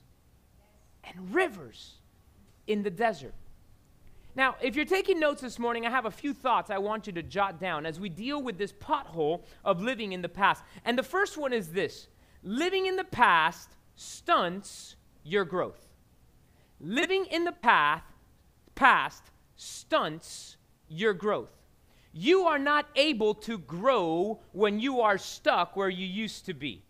and 1.03 1.33
rivers 1.33 1.95
in 2.67 2.83
the 2.83 2.91
desert. 2.91 3.33
Now, 4.35 4.55
if 4.61 4.75
you're 4.75 4.85
taking 4.85 5.19
notes 5.19 5.41
this 5.41 5.59
morning, 5.59 5.85
I 5.85 5.89
have 5.89 6.05
a 6.05 6.11
few 6.11 6.33
thoughts 6.33 6.69
I 6.69 6.77
want 6.77 7.07
you 7.07 7.13
to 7.13 7.23
jot 7.23 7.59
down 7.59 7.85
as 7.85 7.99
we 7.99 8.09
deal 8.09 8.41
with 8.41 8.57
this 8.57 8.71
pothole 8.71 9.43
of 9.65 9.81
living 9.81 10.13
in 10.13 10.21
the 10.21 10.29
past. 10.29 10.63
And 10.85 10.97
the 10.97 11.03
first 11.03 11.37
one 11.37 11.51
is 11.51 11.69
this 11.69 12.07
living 12.43 12.85
in 12.85 12.95
the 12.95 13.03
past 13.03 13.69
stunts 13.95 14.95
your 15.23 15.45
growth. 15.45 15.87
Living 16.79 17.25
in 17.25 17.43
the 17.43 17.51
path, 17.51 18.03
past 18.75 19.23
stunts 19.55 20.57
your 20.87 21.13
growth. 21.13 21.51
You 22.13 22.43
are 22.43 22.59
not 22.59 22.87
able 22.95 23.33
to 23.35 23.57
grow 23.57 24.39
when 24.51 24.79
you 24.79 25.01
are 25.01 25.17
stuck 25.17 25.75
where 25.75 25.89
you 25.89 26.05
used 26.05 26.45
to 26.45 26.53
be. 26.53 26.83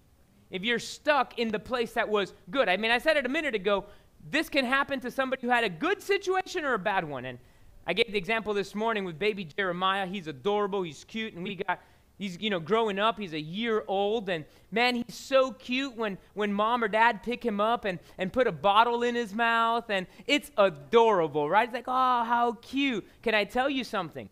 If 0.50 0.64
you're 0.64 0.80
stuck 0.80 1.38
in 1.38 1.50
the 1.50 1.60
place 1.60 1.94
that 1.94 2.10
was 2.10 2.34
good. 2.50 2.70
I 2.70 2.78
mean, 2.78 2.92
I 2.92 2.98
said 2.98 3.18
it 3.18 3.26
a 3.26 3.30
minute 3.30 3.54
ago, 3.54 3.86
this 4.30 4.50
can 4.50 4.66
happen 4.66 5.00
to 5.02 5.12
somebody 5.12 5.42
who 5.42 5.50
had 5.50 5.64
a 5.64 5.70
good 5.70 6.02
situation 6.02 6.66
or 6.66 6.74
a 6.74 6.80
bad 6.80 7.04
one. 7.04 7.26
And 7.26 7.40
I 7.88 7.94
gave 7.94 8.12
the 8.12 8.18
example 8.18 8.54
this 8.54 8.76
morning 8.76 9.06
with 9.06 9.18
baby 9.18 9.46
Jeremiah. 9.46 10.06
He's 10.06 10.28
adorable, 10.28 10.84
he's 10.84 11.04
cute, 11.04 11.34
and 11.34 11.44
we 11.44 11.56
got 11.56 11.80
he's 12.18 12.40
you 12.40 12.50
know 12.50 12.60
growing 12.60 13.00
up. 13.00 13.18
He's 13.18 13.34
a 13.34 13.40
year 13.40 13.84
old. 13.88 14.30
And 14.30 14.46
man 14.72 14.96
he's 14.96 15.16
so 15.16 15.52
cute 15.52 15.96
when 15.96 16.18
when 16.34 16.54
mom 16.54 16.84
or 16.84 16.88
dad 16.88 17.24
pick 17.24 17.44
him 17.44 17.60
up 17.60 17.86
and 17.86 18.00
and 18.18 18.32
put 18.32 18.48
a 18.48 18.52
bottle 18.52 19.04
in 19.04 19.16
his 19.16 19.34
mouth. 19.34 19.90
And 19.90 20.06
it's 20.28 20.52
adorable 20.58 21.50
right? 21.50 21.68
It's 21.68 21.74
like 21.74 21.86
oh 21.88 22.24
how 22.24 22.58
cute. 22.62 23.08
Can 23.24 23.34
i 23.34 23.44
tell 23.44 23.70
you 23.70 23.84
something 23.84 24.30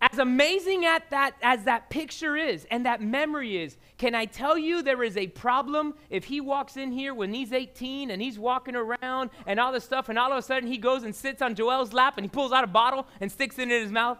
as 0.00 0.18
amazing 0.18 0.84
at 0.84 1.08
that 1.10 1.34
as 1.42 1.64
that 1.64 1.90
picture 1.90 2.36
is 2.36 2.66
and 2.70 2.86
that 2.86 3.02
memory 3.02 3.62
is 3.62 3.76
can 3.98 4.14
i 4.14 4.24
tell 4.24 4.56
you 4.56 4.82
there 4.82 5.02
is 5.02 5.16
a 5.16 5.26
problem 5.28 5.94
if 6.08 6.24
he 6.24 6.40
walks 6.40 6.76
in 6.76 6.90
here 6.90 7.12
when 7.12 7.34
he's 7.34 7.52
18 7.52 8.10
and 8.10 8.22
he's 8.22 8.38
walking 8.38 8.74
around 8.74 9.30
and 9.46 9.60
all 9.60 9.72
this 9.72 9.84
stuff 9.84 10.08
and 10.08 10.18
all 10.18 10.32
of 10.32 10.38
a 10.38 10.42
sudden 10.42 10.68
he 10.68 10.78
goes 10.78 11.02
and 11.02 11.14
sits 11.14 11.42
on 11.42 11.54
joel's 11.54 11.92
lap 11.92 12.16
and 12.16 12.24
he 12.24 12.28
pulls 12.28 12.52
out 12.52 12.64
a 12.64 12.66
bottle 12.66 13.06
and 13.20 13.30
sticks 13.30 13.58
it 13.58 13.64
in 13.64 13.70
his 13.70 13.92
mouth 13.92 14.18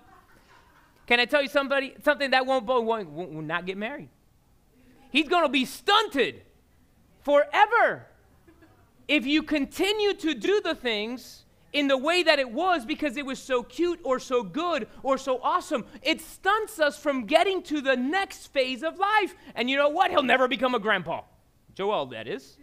can 1.10 1.18
I 1.18 1.24
tell 1.24 1.42
you 1.42 1.48
somebody 1.48 1.94
something 2.04 2.30
that 2.30 2.46
won't 2.46 2.66
will 2.66 2.84
won't, 2.84 3.10
will 3.10 3.42
not 3.42 3.66
get 3.66 3.76
married? 3.76 4.10
He's 5.10 5.28
going 5.28 5.42
to 5.42 5.48
be 5.48 5.64
stunted 5.64 6.42
forever 7.22 8.06
if 9.08 9.26
you 9.26 9.42
continue 9.42 10.14
to 10.14 10.34
do 10.34 10.60
the 10.60 10.76
things 10.76 11.46
in 11.72 11.88
the 11.88 11.96
way 11.96 12.22
that 12.22 12.38
it 12.38 12.50
was 12.50 12.84
because 12.84 13.16
it 13.16 13.24
was 13.24 13.38
so 13.38 13.62
cute 13.62 14.00
or 14.02 14.18
so 14.18 14.42
good 14.42 14.88
or 15.02 15.16
so 15.18 15.40
awesome. 15.42 15.84
It 16.02 16.20
stunts 16.20 16.80
us 16.80 16.98
from 16.98 17.26
getting 17.26 17.62
to 17.64 17.80
the 17.80 17.96
next 17.96 18.48
phase 18.48 18.82
of 18.82 18.98
life. 18.98 19.34
And 19.54 19.70
you 19.70 19.76
know 19.76 19.88
what? 19.88 20.10
He'll 20.10 20.22
never 20.22 20.48
become 20.48 20.74
a 20.74 20.80
grandpa. 20.80 21.22
Joel, 21.74 22.06
that 22.06 22.26
is. 22.26 22.56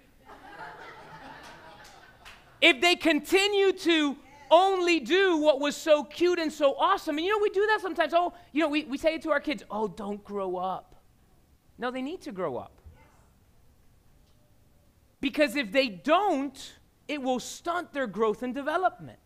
if 2.62 2.82
they 2.82 2.96
continue 2.96 3.72
to 3.72 4.18
only 4.50 5.00
do 5.00 5.38
what 5.38 5.60
was 5.60 5.76
so 5.76 6.04
cute 6.04 6.40
and 6.40 6.52
so 6.52 6.76
awesome. 6.78 7.18
And 7.18 7.26
you 7.26 7.32
know, 7.32 7.42
we 7.42 7.50
do 7.50 7.66
that 7.68 7.82
sometimes. 7.82 8.14
Oh, 8.14 8.34
you 8.52 8.62
know, 8.62 8.70
we, 8.70 8.86
we 8.86 8.98
say 8.98 9.16
it 9.16 9.22
to 9.24 9.32
our 9.32 9.40
kids, 9.40 9.64
oh, 9.70 9.88
don't 9.88 10.24
grow 10.24 10.58
up. 10.58 10.96
No, 11.78 11.92
they 11.92 12.02
need 12.02 12.22
to 12.22 12.32
grow 12.32 12.58
up. 12.58 12.82
Because 15.20 15.56
if 15.56 15.72
they 15.72 15.90
don't, 15.90 16.76
it 17.08 17.22
will 17.22 17.40
stunt 17.40 17.94
their 17.94 18.08
growth 18.08 18.44
and 18.44 18.54
development. 18.54 19.20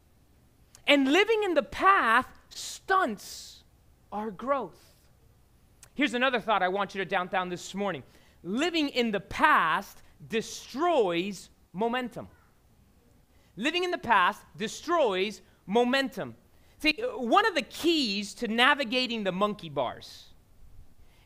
And 0.88 1.12
living 1.12 1.44
in 1.44 1.54
the 1.54 1.64
path 1.64 2.28
stunts 2.50 3.64
our 4.12 4.32
growth. 4.32 4.94
Here's 5.94 6.14
another 6.14 6.40
thought 6.40 6.64
I 6.64 6.68
want 6.68 6.96
you 6.96 7.00
to 7.00 7.06
down 7.06 7.28
down 7.28 7.50
this 7.50 7.74
morning. 7.74 8.04
Living 8.44 8.90
in 8.90 9.12
the 9.12 9.20
past 9.20 10.02
destroys 10.28 11.50
momentum. 11.74 12.28
Living 13.56 13.84
in 13.84 13.92
the 13.92 13.98
past 13.98 14.42
destroys 14.58 15.42
momentum. 15.68 16.36
See, 16.80 16.94
one 17.16 17.46
of 17.46 17.54
the 17.54 17.62
keys 17.62 18.34
to 18.36 18.48
navigating 18.48 19.24
the 19.24 19.32
monkey 19.32 19.70
bars 19.70 20.26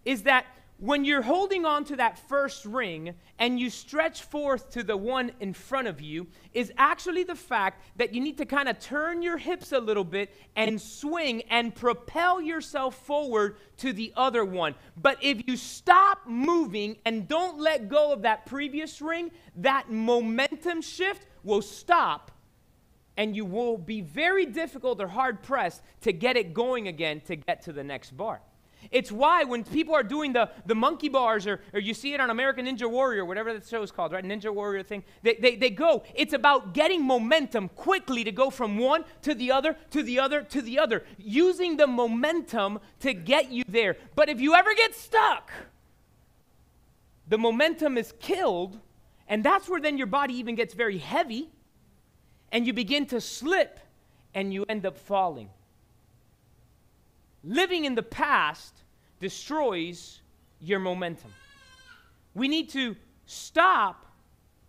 is 0.03 0.23
that 0.23 0.45
when 0.77 1.05
you're 1.05 1.21
holding 1.21 1.65
on 1.65 1.85
to 1.85 1.95
that 1.95 2.19
first 2.27 2.65
ring 2.65 3.15
and 3.39 3.59
you 3.59 3.69
stretch 3.69 4.23
forth 4.23 4.69
to 4.71 4.83
the 4.83 4.97
one 4.97 5.31
in 5.39 5.53
front 5.53 5.87
of 5.87 6.01
you, 6.01 6.27
is 6.53 6.71
actually 6.77 7.23
the 7.23 7.35
fact 7.35 7.81
that 7.95 8.13
you 8.13 8.21
need 8.21 8.37
to 8.37 8.45
kind 8.45 8.67
of 8.67 8.79
turn 8.79 9.21
your 9.21 9.37
hips 9.37 9.71
a 9.71 9.79
little 9.79 10.03
bit 10.03 10.35
and 10.55 10.81
swing 10.81 11.41
and 11.49 11.73
propel 11.73 12.41
yourself 12.41 12.95
forward 13.05 13.55
to 13.77 13.93
the 13.93 14.11
other 14.17 14.43
one. 14.43 14.75
But 14.97 15.17
if 15.21 15.47
you 15.47 15.55
stop 15.55 16.27
moving 16.27 16.97
and 17.05 17.27
don't 17.27 17.59
let 17.59 17.87
go 17.87 18.11
of 18.11 18.23
that 18.23 18.45
previous 18.45 19.01
ring, 19.01 19.31
that 19.57 19.89
momentum 19.89 20.81
shift 20.81 21.25
will 21.43 21.61
stop 21.61 22.31
and 23.17 23.33
you 23.33 23.45
will 23.45 23.77
be 23.77 24.01
very 24.01 24.45
difficult 24.45 25.01
or 25.01 25.07
hard 25.07 25.41
pressed 25.41 25.81
to 26.01 26.11
get 26.11 26.35
it 26.35 26.53
going 26.53 26.89
again 26.89 27.21
to 27.21 27.37
get 27.37 27.61
to 27.61 27.71
the 27.71 27.83
next 27.83 28.15
bar. 28.17 28.41
It's 28.91 29.11
why 29.11 29.43
when 29.43 29.63
people 29.63 29.93
are 29.93 30.03
doing 30.03 30.33
the, 30.33 30.49
the 30.65 30.75
monkey 30.75 31.09
bars 31.09 31.47
or, 31.47 31.61
or 31.73 31.79
you 31.79 31.93
see 31.93 32.13
it 32.13 32.19
on 32.19 32.29
American 32.29 32.65
Ninja 32.65 32.89
Warrior, 32.89 33.25
whatever 33.25 33.57
the 33.57 33.65
show 33.65 33.81
is 33.81 33.91
called, 33.91 34.11
right? 34.11 34.23
Ninja 34.23 34.53
Warrior 34.53 34.83
thing, 34.83 35.03
they, 35.23 35.35
they, 35.35 35.55
they 35.55 35.69
go. 35.69 36.03
It's 36.13 36.33
about 36.33 36.73
getting 36.73 37.03
momentum 37.03 37.69
quickly 37.69 38.23
to 38.23 38.31
go 38.31 38.49
from 38.49 38.77
one 38.77 39.05
to 39.23 39.33
the 39.33 39.51
other, 39.51 39.75
to 39.91 40.03
the 40.03 40.19
other, 40.19 40.41
to 40.43 40.61
the 40.61 40.79
other, 40.79 41.03
using 41.17 41.77
the 41.77 41.87
momentum 41.87 42.79
to 42.99 43.13
get 43.13 43.51
you 43.51 43.63
there. 43.67 43.97
But 44.15 44.29
if 44.29 44.39
you 44.39 44.53
ever 44.55 44.73
get 44.75 44.95
stuck, 44.95 45.51
the 47.27 47.37
momentum 47.37 47.97
is 47.97 48.13
killed, 48.19 48.79
and 49.27 49.43
that's 49.43 49.67
where 49.67 49.81
then 49.81 49.97
your 49.97 50.07
body 50.07 50.35
even 50.35 50.55
gets 50.55 50.73
very 50.73 50.97
heavy, 50.97 51.49
and 52.51 52.67
you 52.67 52.73
begin 52.73 53.05
to 53.07 53.19
slip, 53.19 53.79
and 54.33 54.53
you 54.53 54.65
end 54.69 54.85
up 54.85 54.97
falling 54.97 55.49
living 57.45 57.85
in 57.85 57.95
the 57.95 58.03
past 58.03 58.73
destroys 59.19 60.21
your 60.59 60.79
momentum. 60.79 61.31
We 62.33 62.47
need 62.47 62.69
to 62.69 62.95
stop 63.25 64.05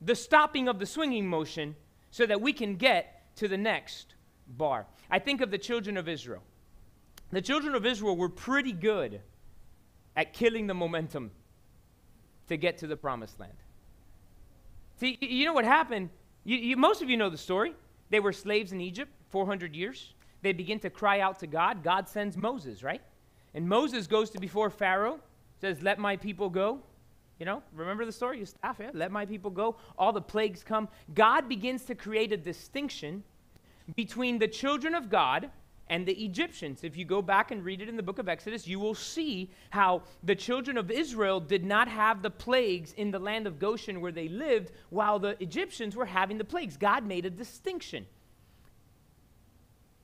the 0.01 0.15
stopping 0.15 0.69
of 0.69 0.79
the 0.79 0.87
swinging 0.87 1.27
motion 1.27 1.75
so 2.11 2.27
that 2.27 2.41
we 2.41 2.53
can 2.53 2.77
get 2.77 3.35
to 3.37 3.49
the 3.49 3.57
next 3.57 4.15
bar. 4.47 4.87
I 5.11 5.19
think 5.19 5.41
of 5.41 5.51
the 5.51 5.59
children 5.59 5.97
of 5.97 6.09
Israel. 6.09 6.43
The 7.31 7.43
children 7.43 7.75
of 7.75 7.85
Israel 7.85 8.17
were 8.17 8.29
pretty 8.29 8.73
good 8.73 9.21
at 10.15 10.33
killing 10.33 10.67
the 10.67 10.75
momentum 10.75 11.31
to 12.49 12.57
get 12.57 12.79
to 12.79 12.87
the 12.87 12.97
promised 12.97 13.41
land. 13.41 13.53
See, 15.01 15.19
you 15.21 15.45
know 15.45 15.53
what 15.53 15.65
happened? 15.65 16.11
You, 16.45 16.57
you, 16.57 16.77
most 16.77 17.03
of 17.03 17.11
you 17.11 17.17
know 17.17 17.29
the 17.29 17.37
story. 17.37 17.75
They 18.09 18.21
were 18.21 18.33
slaves 18.33 18.73
in 18.73 18.81
Egypt 18.81 19.11
400 19.31 19.75
years 19.75 20.15
they 20.47 20.53
begin 20.53 20.79
to 20.79 20.91
cry 20.91 21.19
out 21.19 21.41
to 21.41 21.47
God. 21.49 21.83
God 21.83 22.09
sends 22.09 22.37
Moses, 22.37 22.85
right? 22.85 23.03
And 23.53 23.69
Moses 23.69 24.07
goes 24.07 24.31
to 24.31 24.39
before 24.39 24.71
Pharaoh, 24.71 25.19
says, 25.61 25.83
Let 25.83 25.99
my 25.99 26.17
people 26.17 26.49
go. 26.49 26.79
You 27.41 27.47
know, 27.47 27.65
remember 27.75 28.07
the 28.07 28.13
story? 28.13 28.39
You 28.39 28.47
yeah? 28.79 28.91
Let 28.95 29.11
my 29.11 29.27
people 29.27 29.51
go. 29.51 29.77
All 29.99 30.13
the 30.13 30.23
plagues 30.23 30.63
come. 30.63 30.89
God 31.15 31.49
begins 31.49 31.83
to 31.87 31.97
create 31.97 32.33
a 32.33 32.37
distinction 32.37 33.25
between 33.97 34.39
the 34.39 34.47
children 34.47 34.95
of 34.95 35.11
God 35.11 35.51
and 35.89 36.07
the 36.07 36.15
Egyptians. 36.25 36.85
If 36.85 36.97
you 36.97 37.05
go 37.05 37.21
back 37.21 37.51
and 37.51 37.65
read 37.65 37.81
it 37.81 37.89
in 37.89 37.97
the 37.97 38.03
book 38.03 38.21
of 38.21 38.29
Exodus, 38.29 38.69
you 38.69 38.79
will 38.79 38.95
see 38.95 39.51
how 39.71 40.03
the 40.23 40.37
children 40.37 40.79
of 40.79 40.93
Israel 40.93 41.41
did 41.41 41.65
not 41.65 41.89
have 41.89 42.23
the 42.23 42.31
plagues 42.31 42.93
in 42.93 43.11
the 43.11 43.19
land 43.19 43.49
of 43.49 43.59
Goshen 43.59 44.01
where 44.01 44.13
they 44.13 44.29
lived, 44.29 44.71
while 44.91 45.19
the 45.19 45.41
Egyptians 45.43 45.97
were 45.97 46.07
having 46.07 46.39
the 46.39 46.45
plagues. 46.45 46.77
God 46.77 47.05
made 47.05 47.27
a 47.27 47.31
distinction. 47.31 48.07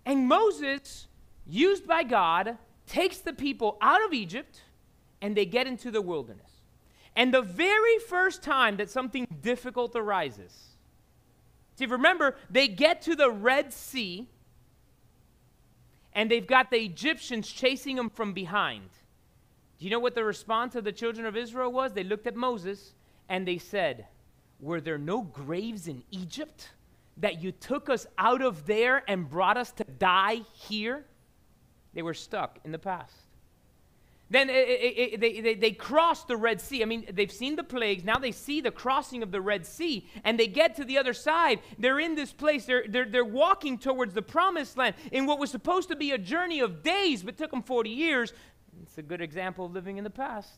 And 0.04 0.28
Moses, 0.28 1.06
used 1.47 1.87
by 1.87 2.02
God, 2.02 2.59
takes 2.87 3.18
the 3.18 3.32
people 3.32 3.78
out 3.80 4.04
of 4.04 4.12
Egypt 4.12 4.62
and 5.21 5.37
they 5.37 5.47
get 5.47 5.66
into 5.66 5.90
the 5.90 6.02
wilderness. 6.02 6.50
And 7.14 7.32
the 7.32 7.42
very 7.42 7.99
first 8.09 8.42
time 8.42 8.76
that 8.78 8.90
something 8.90 9.26
difficult 9.42 9.94
arises, 9.94 10.76
see, 11.76 11.87
remember, 11.87 12.37
they 12.50 12.68
get 12.68 13.02
to 13.02 13.14
the 13.14 13.30
Red 13.30 13.73
Sea 13.73 14.26
and 16.14 16.30
they've 16.30 16.47
got 16.47 16.71
the 16.71 16.78
Egyptians 16.78 17.50
chasing 17.50 17.97
them 17.97 18.11
from 18.11 18.32
behind. 18.32 18.88
Do 19.78 19.85
you 19.85 19.90
know 19.90 19.99
what 19.99 20.14
the 20.14 20.25
response 20.25 20.75
of 20.75 20.85
the 20.85 20.92
children 20.92 21.26
of 21.26 21.37
Israel 21.37 21.73
was? 21.73 21.92
They 21.92 22.04
looked 22.04 22.26
at 22.26 22.37
Moses 22.37 22.94
and 23.28 23.47
they 23.47 23.59
said, 23.59 24.06
Were 24.61 24.80
there 24.80 24.99
no 24.99 25.23
graves 25.23 25.88
in 25.88 26.02
Egypt? 26.11 26.71
That 27.19 27.42
you 27.42 27.52
took 27.52 27.88
us 27.88 28.07
out 28.19 28.42
of 28.42 28.66
there 28.66 29.02
and 29.09 29.28
brought 29.28 29.57
us 29.57 29.73
to 29.73 29.85
die 29.85 30.40
here? 30.54 31.04
They 31.95 32.02
were 32.02 32.14
stuck 32.14 32.59
in 32.64 32.73
the 32.73 32.78
past. 32.78 33.14
Then 34.33 34.49
it, 34.49 34.54
it, 34.54 35.12
it, 35.14 35.21
they, 35.21 35.40
they, 35.42 35.54
they 35.54 35.71
crossed 35.73 36.26
the 36.26 36.38
Red 36.38 36.59
Sea. 36.59 36.83
I 36.83 36.87
mean, 36.87 37.04
they've 37.12 37.31
seen 37.31 37.54
the 37.54 37.62
plagues. 37.62 38.02
Now 38.02 38.16
they 38.16 38.33
see 38.33 38.62
the 38.62 38.71
crossing 38.71 39.23
of 39.23 39.31
the 39.31 39.42
Red 39.42 39.66
Sea, 39.66 40.09
and 40.25 40.40
they 40.40 40.47
get 40.47 40.75
to 40.76 40.85
the 40.85 40.97
other 40.97 41.12
side. 41.12 41.61
They're 41.78 42.00
in 42.00 42.14
this 42.14 42.33
place. 42.33 42.64
They're, 42.64 42.85
they're, 42.88 43.04
they're 43.04 43.26
walking 43.26 43.76
towards 43.76 44.14
the 44.14 44.23
promised 44.23 44.78
land 44.78 44.95
in 45.12 45.26
what 45.26 45.38
was 45.38 45.50
supposed 45.50 45.90
to 45.90 45.97
be 45.97 46.12
a 46.12 46.19
journey 46.19 46.61
of 46.61 46.83
days, 46.83 47.23
but 47.23 47.37
took 47.37 47.50
them 47.50 47.62
40 47.62 47.90
years. 47.90 48.33
It's 48.83 48.97
a 48.97 49.02
good 49.02 49.21
example 49.21 49.66
of 49.66 49.73
living 49.73 49.99
in 49.99 50.04
the 50.04 50.09
past. 50.09 50.49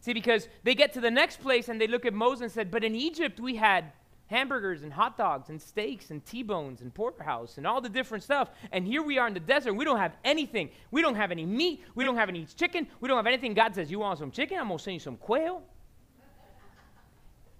See, 0.00 0.14
because 0.14 0.48
they 0.64 0.74
get 0.74 0.94
to 0.94 1.00
the 1.02 1.10
next 1.10 1.40
place 1.40 1.68
and 1.68 1.78
they 1.78 1.86
look 1.86 2.06
at 2.06 2.14
Moses 2.14 2.42
and 2.42 2.52
said, 2.52 2.70
But 2.70 2.82
in 2.82 2.94
Egypt 2.94 3.40
we 3.40 3.56
had 3.56 3.92
hamburgers 4.26 4.82
and 4.82 4.92
hot 4.92 5.16
dogs 5.16 5.48
and 5.48 5.60
steaks 5.60 6.10
and 6.10 6.24
T-bones 6.24 6.82
and 6.82 6.92
porterhouse 6.92 7.58
and 7.58 7.66
all 7.66 7.80
the 7.80 7.88
different 7.88 8.24
stuff. 8.24 8.50
And 8.72 8.86
here 8.86 9.02
we 9.02 9.18
are 9.18 9.28
in 9.28 9.34
the 9.34 9.40
desert. 9.40 9.74
We 9.74 9.84
don't 9.84 9.98
have 9.98 10.16
anything. 10.24 10.70
We 10.90 11.02
don't 11.02 11.14
have 11.14 11.30
any 11.30 11.46
meat. 11.46 11.82
We 11.94 12.04
don't 12.04 12.16
have 12.16 12.28
any 12.28 12.44
chicken. 12.44 12.88
We 13.00 13.08
don't 13.08 13.16
have 13.16 13.26
anything. 13.26 13.54
God 13.54 13.74
says, 13.74 13.90
"You 13.90 14.00
want 14.00 14.18
some 14.18 14.30
chicken? 14.30 14.58
I'm 14.58 14.68
gonna 14.68 14.78
send 14.78 14.94
you 14.94 15.00
some 15.00 15.16
quail." 15.16 15.62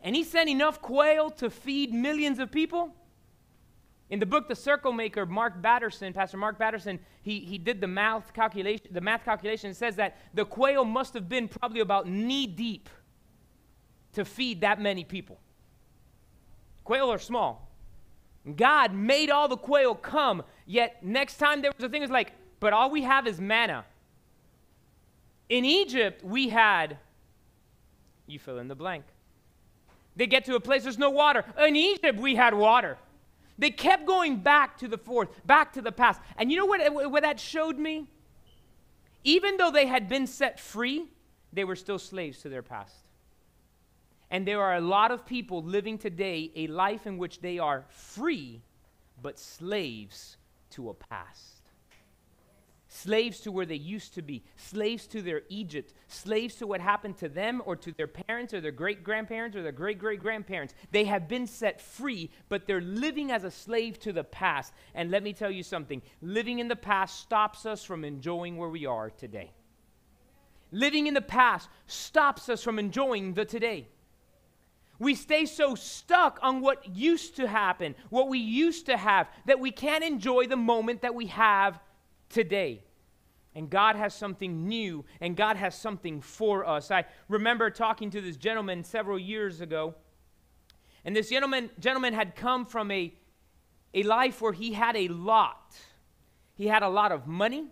and 0.02 0.14
He 0.14 0.22
sent 0.22 0.48
enough 0.48 0.80
quail 0.80 1.30
to 1.30 1.50
feed 1.50 1.92
millions 1.92 2.38
of 2.38 2.52
people. 2.52 2.94
In 4.08 4.20
the 4.20 4.26
book 4.26 4.46
The 4.46 4.54
Circle 4.54 4.92
Maker, 4.92 5.26
Mark 5.26 5.60
Batterson, 5.60 6.14
Pastor 6.14 6.36
Mark 6.36 6.58
Batterson, 6.58 7.00
he, 7.22 7.40
he 7.40 7.58
did 7.58 7.80
the 7.80 7.88
math 7.88 8.32
calculation. 8.32 8.86
The 8.92 9.00
math 9.00 9.24
calculation 9.24 9.74
says 9.74 9.96
that 9.96 10.16
the 10.32 10.44
quail 10.44 10.84
must 10.84 11.12
have 11.14 11.28
been 11.28 11.48
probably 11.48 11.80
about 11.80 12.06
knee 12.06 12.46
deep 12.46 12.88
to 14.12 14.24
feed 14.24 14.60
that 14.60 14.80
many 14.80 15.02
people. 15.02 15.40
Quail 16.86 17.12
are 17.12 17.18
small. 17.18 17.68
God 18.54 18.94
made 18.94 19.28
all 19.28 19.48
the 19.48 19.56
quail 19.56 19.96
come, 19.96 20.44
yet 20.66 21.04
next 21.04 21.38
time 21.38 21.60
there 21.60 21.72
was 21.76 21.84
a 21.84 21.88
thing, 21.88 22.02
it's 22.02 22.12
like, 22.12 22.32
but 22.60 22.72
all 22.72 22.90
we 22.90 23.02
have 23.02 23.26
is 23.26 23.40
manna. 23.40 23.84
In 25.48 25.64
Egypt, 25.64 26.22
we 26.24 26.48
had, 26.48 26.98
you 28.28 28.38
fill 28.38 28.60
in 28.60 28.68
the 28.68 28.76
blank. 28.76 29.04
They 30.14 30.28
get 30.28 30.44
to 30.44 30.54
a 30.54 30.60
place 30.60 30.84
there's 30.84 30.96
no 30.96 31.10
water. 31.10 31.44
In 31.58 31.74
Egypt, 31.74 32.20
we 32.20 32.36
had 32.36 32.54
water. 32.54 32.98
They 33.58 33.70
kept 33.70 34.06
going 34.06 34.36
back 34.36 34.78
to 34.78 34.86
the 34.86 34.96
fourth, 34.96 35.44
back 35.44 35.72
to 35.72 35.82
the 35.82 35.90
past. 35.90 36.20
And 36.38 36.52
you 36.52 36.56
know 36.56 36.66
what, 36.66 37.10
what 37.10 37.24
that 37.24 37.40
showed 37.40 37.80
me? 37.80 38.06
Even 39.24 39.56
though 39.56 39.72
they 39.72 39.86
had 39.86 40.08
been 40.08 40.28
set 40.28 40.60
free, 40.60 41.08
they 41.52 41.64
were 41.64 41.74
still 41.74 41.98
slaves 41.98 42.42
to 42.42 42.48
their 42.48 42.62
past. 42.62 43.05
And 44.30 44.46
there 44.46 44.62
are 44.62 44.74
a 44.74 44.80
lot 44.80 45.12
of 45.12 45.24
people 45.24 45.62
living 45.62 45.98
today 45.98 46.50
a 46.56 46.66
life 46.66 47.06
in 47.06 47.16
which 47.16 47.40
they 47.40 47.58
are 47.58 47.84
free, 47.88 48.62
but 49.22 49.38
slaves 49.38 50.36
to 50.70 50.90
a 50.90 50.94
past. 50.94 51.52
Slaves 52.88 53.40
to 53.40 53.52
where 53.52 53.66
they 53.66 53.74
used 53.74 54.14
to 54.14 54.22
be, 54.22 54.42
slaves 54.56 55.06
to 55.08 55.20
their 55.20 55.42
Egypt, 55.48 55.92
slaves 56.08 56.54
to 56.56 56.66
what 56.66 56.80
happened 56.80 57.18
to 57.18 57.28
them 57.28 57.60
or 57.66 57.76
to 57.76 57.92
their 57.92 58.06
parents 58.06 58.54
or 58.54 58.60
their 58.60 58.72
great 58.72 59.04
grandparents 59.04 59.56
or 59.56 59.62
their 59.62 59.70
great 59.70 59.98
great 59.98 60.20
grandparents. 60.20 60.72
They 60.92 61.04
have 61.04 61.28
been 61.28 61.46
set 61.46 61.80
free, 61.80 62.30
but 62.48 62.66
they're 62.66 62.80
living 62.80 63.30
as 63.30 63.44
a 63.44 63.50
slave 63.50 63.98
to 64.00 64.12
the 64.12 64.24
past. 64.24 64.72
And 64.94 65.10
let 65.10 65.22
me 65.22 65.34
tell 65.34 65.50
you 65.50 65.62
something 65.62 66.00
living 66.22 66.58
in 66.58 66.68
the 66.68 66.76
past 66.76 67.20
stops 67.20 67.66
us 67.66 67.84
from 67.84 68.04
enjoying 68.04 68.56
where 68.56 68.70
we 68.70 68.86
are 68.86 69.10
today. 69.10 69.52
Living 70.72 71.06
in 71.06 71.14
the 71.14 71.20
past 71.20 71.68
stops 71.86 72.48
us 72.48 72.62
from 72.62 72.78
enjoying 72.78 73.34
the 73.34 73.44
today. 73.44 73.88
We 74.98 75.14
stay 75.14 75.46
so 75.46 75.74
stuck 75.74 76.38
on 76.42 76.60
what 76.60 76.96
used 76.96 77.36
to 77.36 77.46
happen, 77.46 77.94
what 78.10 78.28
we 78.28 78.38
used 78.38 78.86
to 78.86 78.96
have, 78.96 79.28
that 79.44 79.60
we 79.60 79.70
can't 79.70 80.04
enjoy 80.04 80.46
the 80.46 80.56
moment 80.56 81.02
that 81.02 81.14
we 81.14 81.26
have 81.26 81.78
today. 82.28 82.82
and 83.56 83.70
God 83.70 83.96
has 83.96 84.12
something 84.12 84.68
new, 84.68 85.02
and 85.18 85.34
God 85.34 85.56
has 85.56 85.74
something 85.74 86.20
for 86.20 86.66
us. 86.68 86.90
I 86.90 87.06
remember 87.26 87.70
talking 87.70 88.10
to 88.10 88.20
this 88.20 88.36
gentleman 88.36 88.84
several 88.84 89.18
years 89.18 89.62
ago, 89.62 89.94
and 91.06 91.16
this 91.16 91.30
gentleman, 91.30 91.70
gentleman 91.80 92.12
had 92.12 92.36
come 92.36 92.66
from 92.66 92.90
a, 92.90 93.14
a 93.94 94.02
life 94.02 94.42
where 94.42 94.52
he 94.52 94.74
had 94.74 94.94
a 94.94 95.08
lot. 95.08 95.74
He 96.54 96.66
had 96.66 96.82
a 96.82 96.88
lot 96.90 97.12
of 97.12 97.26
money, 97.26 97.68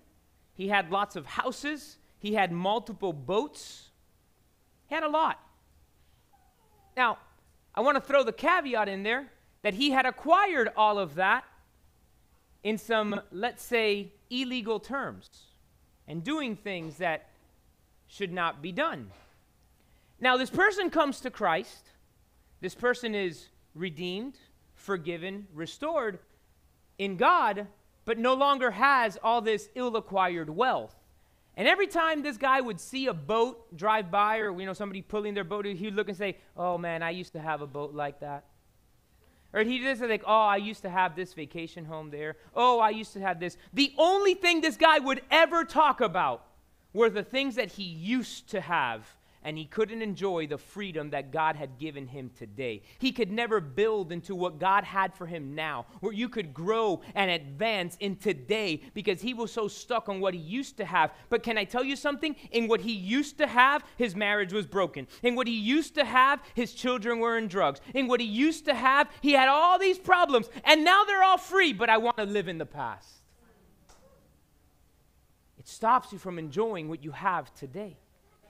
he 0.54 0.68
had 0.68 0.90
lots 0.90 1.16
of 1.16 1.26
houses, 1.26 1.98
he 2.18 2.32
had 2.32 2.50
multiple 2.50 3.12
boats, 3.12 3.90
he 4.86 4.94
had 4.94 5.04
a 5.04 5.08
lot. 5.08 5.38
Now, 6.96 7.18
I 7.74 7.80
want 7.80 7.96
to 7.96 8.00
throw 8.00 8.22
the 8.22 8.32
caveat 8.32 8.88
in 8.88 9.02
there 9.02 9.30
that 9.62 9.74
he 9.74 9.90
had 9.90 10.06
acquired 10.06 10.70
all 10.76 10.98
of 10.98 11.16
that 11.16 11.44
in 12.62 12.78
some, 12.78 13.20
let's 13.32 13.64
say, 13.64 14.12
illegal 14.30 14.80
terms 14.80 15.28
and 16.06 16.22
doing 16.22 16.56
things 16.56 16.98
that 16.98 17.28
should 18.06 18.32
not 18.32 18.62
be 18.62 18.72
done. 18.72 19.10
Now, 20.20 20.36
this 20.36 20.50
person 20.50 20.90
comes 20.90 21.20
to 21.20 21.30
Christ. 21.30 21.90
This 22.60 22.74
person 22.74 23.14
is 23.14 23.48
redeemed, 23.74 24.38
forgiven, 24.74 25.46
restored 25.52 26.18
in 26.98 27.16
God, 27.16 27.66
but 28.04 28.18
no 28.18 28.34
longer 28.34 28.70
has 28.70 29.18
all 29.22 29.40
this 29.40 29.68
ill 29.74 29.96
acquired 29.96 30.48
wealth. 30.48 30.94
And 31.56 31.68
every 31.68 31.86
time 31.86 32.22
this 32.22 32.36
guy 32.36 32.60
would 32.60 32.80
see 32.80 33.06
a 33.06 33.14
boat 33.14 33.76
drive 33.76 34.10
by 34.10 34.38
or 34.38 34.58
you 34.58 34.66
know 34.66 34.72
somebody 34.72 35.02
pulling 35.02 35.34
their 35.34 35.44
boat, 35.44 35.64
he'd 35.66 35.94
look 35.94 36.08
and 36.08 36.16
say, 36.16 36.38
"Oh 36.56 36.78
man, 36.78 37.02
I 37.02 37.10
used 37.10 37.32
to 37.32 37.40
have 37.40 37.60
a 37.60 37.66
boat 37.66 37.94
like 37.94 38.20
that." 38.20 38.44
Or 39.52 39.62
he'd 39.62 39.82
just 39.82 40.02
like, 40.02 40.24
"Oh, 40.26 40.32
I 40.32 40.56
used 40.56 40.82
to 40.82 40.90
have 40.90 41.14
this 41.14 41.32
vacation 41.32 41.84
home 41.84 42.10
there. 42.10 42.36
Oh, 42.54 42.80
I 42.80 42.90
used 42.90 43.12
to 43.12 43.20
have 43.20 43.38
this." 43.38 43.56
The 43.72 43.94
only 43.98 44.34
thing 44.34 44.60
this 44.60 44.76
guy 44.76 44.98
would 44.98 45.22
ever 45.30 45.64
talk 45.64 46.00
about 46.00 46.44
were 46.92 47.10
the 47.10 47.22
things 47.22 47.54
that 47.54 47.72
he 47.72 47.84
used 47.84 48.48
to 48.50 48.60
have 48.60 49.16
and 49.44 49.58
he 49.58 49.66
couldn't 49.66 50.02
enjoy 50.02 50.46
the 50.46 50.58
freedom 50.58 51.10
that 51.10 51.30
God 51.30 51.56
had 51.56 51.78
given 51.78 52.06
him 52.06 52.30
today. 52.36 52.82
He 52.98 53.12
could 53.12 53.30
never 53.30 53.60
build 53.60 54.10
into 54.10 54.34
what 54.34 54.58
God 54.58 54.84
had 54.84 55.14
for 55.14 55.26
him 55.26 55.54
now, 55.54 55.86
where 56.00 56.12
you 56.12 56.28
could 56.28 56.54
grow 56.54 57.02
and 57.14 57.30
advance 57.30 57.96
in 58.00 58.16
today 58.16 58.82
because 58.94 59.20
he 59.20 59.34
was 59.34 59.52
so 59.52 59.68
stuck 59.68 60.08
on 60.08 60.20
what 60.20 60.34
he 60.34 60.40
used 60.40 60.76
to 60.78 60.84
have. 60.84 61.12
But 61.28 61.42
can 61.42 61.58
I 61.58 61.64
tell 61.64 61.84
you 61.84 61.96
something? 61.96 62.34
In 62.50 62.66
what 62.68 62.80
he 62.80 62.92
used 62.92 63.38
to 63.38 63.46
have, 63.46 63.84
his 63.96 64.16
marriage 64.16 64.52
was 64.52 64.66
broken. 64.66 65.06
In 65.22 65.34
what 65.34 65.46
he 65.46 65.54
used 65.54 65.94
to 65.96 66.04
have, 66.04 66.42
his 66.54 66.72
children 66.72 67.18
were 67.18 67.36
in 67.36 67.48
drugs. 67.48 67.80
In 67.94 68.08
what 68.08 68.20
he 68.20 68.26
used 68.26 68.64
to 68.64 68.74
have, 68.74 69.08
he 69.20 69.32
had 69.32 69.48
all 69.48 69.78
these 69.78 69.98
problems, 69.98 70.48
and 70.64 70.84
now 70.84 71.04
they're 71.04 71.22
all 71.22 71.38
free, 71.38 71.72
but 71.72 71.90
I 71.90 71.98
want 71.98 72.16
to 72.16 72.24
live 72.24 72.48
in 72.48 72.58
the 72.58 72.66
past. 72.66 73.08
It 75.58 75.68
stops 75.68 76.12
you 76.12 76.18
from 76.18 76.38
enjoying 76.38 76.88
what 76.88 77.02
you 77.02 77.12
have 77.12 77.54
today. 77.54 77.98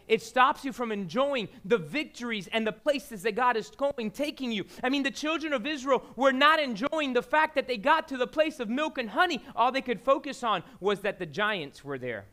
It 0.06 0.22
stops 0.22 0.64
you 0.64 0.72
from 0.72 0.92
enjoying 0.92 1.48
the 1.64 1.78
victories 1.78 2.48
and 2.52 2.66
the 2.66 2.72
places 2.72 3.22
that 3.22 3.34
God 3.34 3.56
is 3.56 3.70
going, 3.70 4.10
taking 4.10 4.52
you. 4.52 4.64
I 4.82 4.90
mean, 4.90 5.02
the 5.02 5.10
children 5.10 5.52
of 5.52 5.66
Israel 5.66 6.04
were 6.16 6.32
not 6.32 6.60
enjoying 6.60 7.14
the 7.14 7.22
fact 7.22 7.54
that 7.54 7.66
they 7.66 7.78
got 7.78 8.08
to 8.08 8.16
the 8.16 8.26
place 8.26 8.60
of 8.60 8.68
milk 8.68 8.98
and 8.98 9.08
honey. 9.08 9.42
All 9.56 9.72
they 9.72 9.80
could 9.80 10.00
focus 10.00 10.42
on 10.42 10.62
was 10.80 11.00
that 11.00 11.18
the 11.18 11.26
giants 11.26 11.82
were 11.82 11.98
there. 11.98 12.26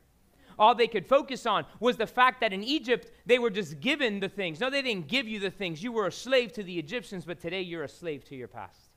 All 0.60 0.75
they 0.75 0.88
could 0.88 1.08
focus 1.08 1.46
on 1.46 1.66
was 1.80 1.96
the 1.96 2.06
fact 2.06 2.42
that 2.42 2.51
in 2.51 2.63
Egypt, 2.63 3.10
they 3.25 3.40
were 3.40 3.50
just 3.50 3.80
given 3.80 4.20
the 4.20 4.30
things. 4.30 4.60
No, 4.60 4.70
they 4.70 4.82
didn't 4.82 5.08
give 5.08 5.28
you 5.28 5.40
the 5.40 5.50
things. 5.50 5.82
You 5.82 5.94
were 5.94 6.08
a 6.08 6.12
slave 6.12 6.51
to 6.54 6.63
the 6.63 6.78
Egyptians, 6.78 7.24
but 7.25 7.40
today 7.40 7.62
you're 7.62 7.84
a 7.84 7.90
slave 7.90 8.25
to 8.25 8.36
your 8.36 8.50
past. 8.50 8.90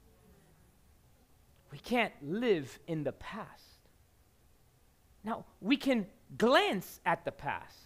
We 1.71 1.79
can't 1.79 2.13
live 2.23 2.79
in 2.87 3.05
the 3.05 3.13
past. 3.13 3.63
Now, 5.23 5.45
we 5.61 5.77
can 5.77 6.07
glance 6.37 7.01
at 7.07 7.25
the 7.25 7.33
past 7.33 7.84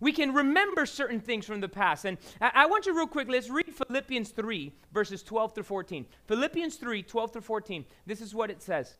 we 0.00 0.12
can 0.12 0.34
remember 0.34 0.86
certain 0.86 1.20
things 1.20 1.46
from 1.46 1.60
the 1.60 1.68
past. 1.68 2.04
And 2.04 2.18
I, 2.40 2.66
want 2.66 2.86
you 2.86 2.96
real 2.96 3.06
quick, 3.06 3.28
let's 3.28 3.50
read 3.50 3.72
Philippians 3.74 4.30
3, 4.30 4.72
verses 4.92 5.22
12 5.22 5.54
through 5.54 5.64
14. 5.64 6.06
Philippians 6.26 6.76
3, 6.76 7.02
12 7.02 7.32
through 7.32 7.42
14. 7.42 7.84
This 8.06 8.20
is 8.20 8.34
what 8.34 8.50
it 8.50 8.62
says. 8.62 8.96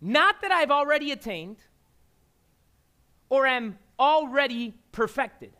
Not 0.00 0.40
that 0.40 0.50
I've 0.50 0.70
already 0.70 1.12
attained 1.12 1.58
or 3.28 3.46
am 3.46 3.78
already 3.98 4.74
perfected, 4.90 5.52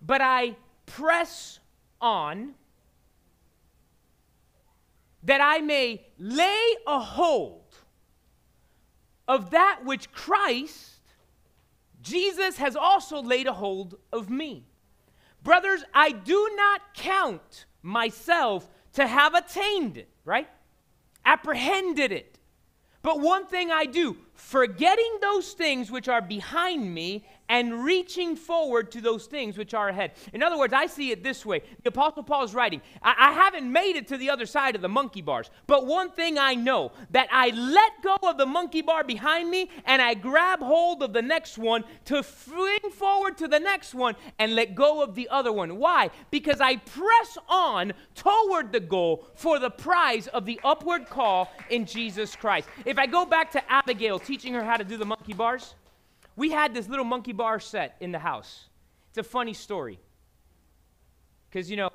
but 0.00 0.20
I 0.20 0.56
press 0.86 1.58
on 2.00 2.54
that 5.22 5.40
I 5.40 5.58
may 5.58 6.06
lay 6.18 6.74
a 6.86 7.00
hold 7.00 7.74
of 9.28 9.50
that 9.50 9.80
which 9.84 10.10
Christ 10.12 10.99
Jesus 12.02 12.56
has 12.56 12.76
also 12.76 13.22
laid 13.22 13.46
a 13.46 13.52
hold 13.52 13.96
of 14.12 14.30
me. 14.30 14.66
Brothers, 15.42 15.82
I 15.94 16.12
do 16.12 16.50
not 16.56 16.94
count 16.94 17.66
myself 17.82 18.68
to 18.94 19.06
have 19.06 19.34
attained 19.34 19.96
it, 19.96 20.08
right? 20.24 20.48
Apprehended 21.24 22.12
it. 22.12 22.38
But 23.02 23.20
one 23.20 23.46
thing 23.46 23.70
I 23.70 23.86
do, 23.86 24.16
forgetting 24.34 25.18
those 25.22 25.52
things 25.52 25.90
which 25.90 26.08
are 26.08 26.20
behind 26.20 26.92
me 26.92 27.24
and 27.50 27.84
reaching 27.84 28.36
forward 28.36 28.92
to 28.92 29.00
those 29.00 29.26
things 29.26 29.58
which 29.58 29.74
are 29.74 29.88
ahead. 29.88 30.12
In 30.32 30.42
other 30.42 30.56
words, 30.56 30.72
I 30.72 30.86
see 30.86 31.10
it 31.10 31.24
this 31.24 31.44
way. 31.44 31.62
The 31.82 31.88
Apostle 31.88 32.22
Paul 32.22 32.44
is 32.44 32.54
writing, 32.54 32.80
I, 33.02 33.14
I, 33.18 33.32
haven't 33.32 33.70
made 33.70 33.96
it 33.96 34.06
to 34.08 34.16
the 34.16 34.30
other 34.30 34.46
side 34.46 34.76
of 34.76 34.82
the 34.82 34.88
monkey 34.88 35.20
bars, 35.20 35.50
but 35.66 35.84
one 35.84 36.10
thing 36.12 36.38
I 36.38 36.54
know 36.54 36.92
that 37.10 37.28
I 37.32 37.50
let 37.50 38.02
go 38.02 38.16
of 38.22 38.38
the 38.38 38.46
monkey 38.46 38.82
bar 38.82 39.02
behind 39.02 39.50
me 39.50 39.68
and 39.84 40.00
I 40.00 40.14
grab 40.14 40.60
hold 40.60 41.02
of 41.02 41.12
the 41.12 41.22
next 41.22 41.58
one 41.58 41.82
to 42.04 42.22
fling 42.22 42.90
forward 42.92 43.36
to 43.38 43.48
the 43.48 43.58
next 43.58 43.94
one 43.94 44.14
and 44.38 44.54
let 44.54 44.76
go 44.76 45.02
of 45.02 45.16
the 45.16 45.28
other 45.28 45.52
one. 45.52 45.76
Why? 45.76 46.10
Because 46.30 46.60
I 46.60 46.76
press 46.76 47.36
on 47.48 47.92
toward 48.14 48.70
the 48.70 48.80
goal 48.80 49.26
for 49.34 49.58
the 49.58 49.70
prize 49.70 50.28
of 50.28 50.46
the 50.46 50.60
upward 50.62 51.08
call 51.08 51.50
in 51.68 51.84
Jesus 51.84 52.36
Christ. 52.36 52.68
If 52.84 52.96
I 52.96 53.06
go 53.06 53.26
back 53.26 53.50
to 53.52 53.72
Abigail 53.72 54.20
teaching 54.20 54.54
her 54.54 54.62
how 54.62 54.76
to 54.76 54.84
do 54.84 54.96
the 54.96 55.04
monkey 55.04 55.32
bars, 55.32 55.74
we 56.40 56.50
had 56.50 56.72
this 56.72 56.88
little 56.88 57.04
monkey 57.04 57.34
bar 57.34 57.60
set 57.60 57.96
in 58.00 58.12
the 58.12 58.18
house. 58.18 58.70
It's 59.10 59.18
a 59.18 59.22
funny 59.22 59.52
story. 59.52 60.00
Because, 61.50 61.70
you 61.70 61.76
know, 61.76 61.90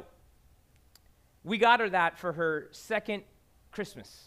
we 1.44 1.58
got 1.58 1.80
her 1.80 1.90
that 1.90 2.20
for 2.20 2.32
her 2.32 2.68
second 2.70 3.24
Christmas. 3.72 4.26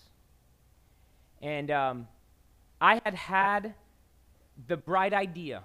And 1.40 1.70
um, 1.70 2.08
I 2.80 3.00
had 3.04 3.14
had 3.14 3.74
the 4.66 4.76
bright 4.76 5.12
idea 5.12 5.62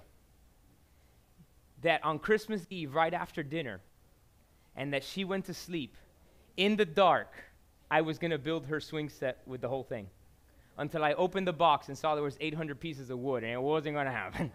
that 1.82 2.04
on 2.04 2.20
Christmas 2.20 2.64
Eve, 2.70 2.94
right 2.94 3.12
after 3.12 3.42
dinner, 3.42 3.80
and 4.76 4.92
that 4.92 5.02
she 5.02 5.24
went 5.24 5.46
to 5.46 5.54
sleep, 5.54 5.96
in 6.56 6.76
the 6.76 6.84
dark, 6.84 7.32
I 7.90 8.02
was 8.02 8.18
going 8.18 8.30
to 8.30 8.38
build 8.38 8.66
her 8.66 8.78
swing 8.78 9.08
set 9.08 9.38
with 9.46 9.62
the 9.62 9.68
whole 9.68 9.82
thing 9.82 10.06
until 10.76 11.04
I 11.04 11.12
opened 11.14 11.46
the 11.46 11.52
box 11.52 11.88
and 11.88 11.96
saw 11.96 12.14
there 12.14 12.24
was 12.24 12.36
800 12.40 12.80
pieces 12.80 13.10
of 13.10 13.18
wood, 13.18 13.44
and 13.44 13.52
it 13.52 13.60
wasn't 13.60 13.94
going 13.94 14.06
to 14.06 14.12
happen. 14.12 14.52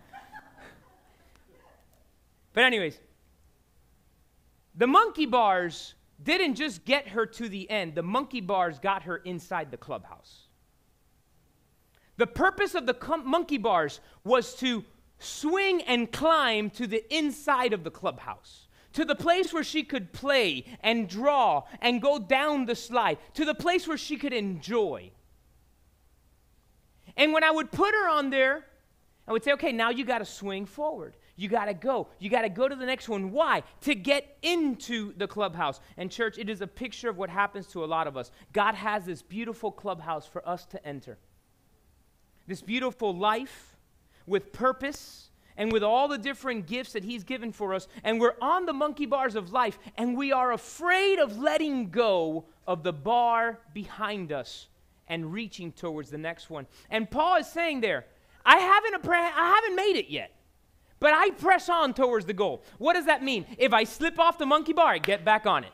but 2.53 2.63
anyways, 2.63 2.99
the 4.75 4.88
monkey 4.88 5.25
bars 5.25 5.93
didn't 6.21 6.55
just 6.55 6.86
get 6.86 7.10
her 7.10 7.25
to 7.25 7.47
the 7.47 7.69
end. 7.69 7.95
The 7.95 8.03
monkey 8.03 8.41
bars 8.41 8.79
got 8.79 9.03
her 9.03 9.17
inside 9.17 9.71
the 9.71 9.77
clubhouse. 9.77 10.47
The 12.17 12.27
purpose 12.27 12.75
of 12.75 12.86
the 12.86 12.93
com- 12.93 13.27
monkey 13.27 13.58
bars 13.58 14.01
was 14.25 14.55
to 14.55 14.84
swing 15.19 15.82
and 15.84 16.12
climb 16.12 16.69
to 16.71 16.88
the 16.88 17.03
inside 17.15 17.71
of 17.71 17.84
the 17.84 17.91
clubhouse 17.91 18.67
to 18.93 19.05
the 19.05 19.15
place 19.15 19.53
where 19.53 19.63
she 19.63 19.84
could 19.84 20.12
play 20.12 20.65
and 20.82 21.08
draw 21.08 21.63
and 21.82 22.01
go 22.01 22.19
down 22.19 22.65
the 22.65 22.75
slide, 22.75 23.17
to 23.34 23.45
the 23.45 23.53
place 23.53 23.88
where 23.88 23.97
she 23.97 24.17
could 24.17 24.34
enjoy. 24.34 25.12
And 27.17 27.34
when 27.34 27.43
I 27.43 27.52
would 27.52 27.72
put 27.72 27.93
her 27.93 28.10
on 28.10 28.30
there, 28.30 28.65
I 29.28 29.32
would 29.32 29.43
say, 29.43 29.52
okay, 29.54 29.72
now 29.72 29.91
you 29.91 30.06
got 30.06 30.19
to 30.19 30.26
swing 30.26 30.65
forward. 30.65 31.15
You 31.36 31.48
got 31.48 31.65
to 31.65 31.74
go. 31.74 32.08
You 32.17 32.30
got 32.30 32.41
to 32.41 32.50
go 32.50 32.67
to 32.67 32.76
the 32.76 32.86
next 32.86 33.08
one. 33.08 33.32
Why? 33.32 33.63
To 33.82 33.93
get 33.93 34.38
into 34.41 35.13
the 35.15 35.28
clubhouse. 35.28 35.80
And, 35.98 36.12
church, 36.12 36.38
it 36.38 36.50
is 36.50 36.62
a 36.62 36.67
picture 36.67 37.10
of 37.10 37.17
what 37.17 37.30
happens 37.30 37.67
to 37.67 37.84
a 37.84 37.86
lot 37.86 38.08
of 38.08 38.17
us. 38.17 38.32
God 38.54 38.74
has 38.74 39.06
this 39.06 39.22
beautiful 39.22 39.72
clubhouse 39.72 40.26
for 40.26 40.48
us 40.50 40.65
to 40.67 40.86
enter. 40.86 41.19
This 42.48 42.62
beautiful 42.62 43.15
life 43.15 43.78
with 44.26 44.52
purpose 44.52 45.30
and 45.56 45.72
with 45.72 45.84
all 45.84 46.08
the 46.08 46.17
different 46.17 46.65
gifts 46.65 46.93
that 46.93 47.04
He's 47.04 47.24
given 47.24 47.52
for 47.52 47.76
us. 47.76 47.88
And 48.04 48.19
we're 48.19 48.36
on 48.41 48.65
the 48.65 48.74
monkey 48.74 49.06
bars 49.06 49.36
of 49.36 49.52
life, 49.52 49.78
and 49.95 50.17
we 50.17 50.32
are 50.32 50.54
afraid 50.54 51.19
of 51.19 51.38
letting 51.38 51.91
go 51.91 52.45
of 52.65 52.82
the 52.82 52.93
bar 52.93 53.60
behind 53.74 54.32
us 54.32 54.69
and 55.10 55.34
reaching 55.34 55.72
towards 55.72 56.10
the 56.10 56.17
next 56.17 56.50
one. 56.50 56.67
And 56.89 57.10
Paul 57.10 57.38
is 57.38 57.48
saying 57.48 57.82
there, 57.82 58.06
I 58.45 58.58
haven't, 58.58 59.10
I 59.10 59.56
haven't 59.56 59.76
made 59.76 59.98
it 59.98 60.10
yet, 60.10 60.32
but 61.00 61.13
I 61.13 61.32
press 61.32 61.67
on 61.67 61.93
towards 61.93 62.26
the 62.26 62.34
goal. 62.34 62.63
What 62.78 62.93
does 62.93 63.06
that 63.06 63.24
mean? 63.24 63.45
If 63.58 63.74
I 63.74 63.84
slip 63.84 64.19
off 64.19 64.38
the 64.38 64.45
monkey 64.45 64.74
bar, 64.74 64.93
I 64.93 64.98
get 65.00 65.26
back 65.26 65.45
on 65.45 65.63
it. 65.63 65.72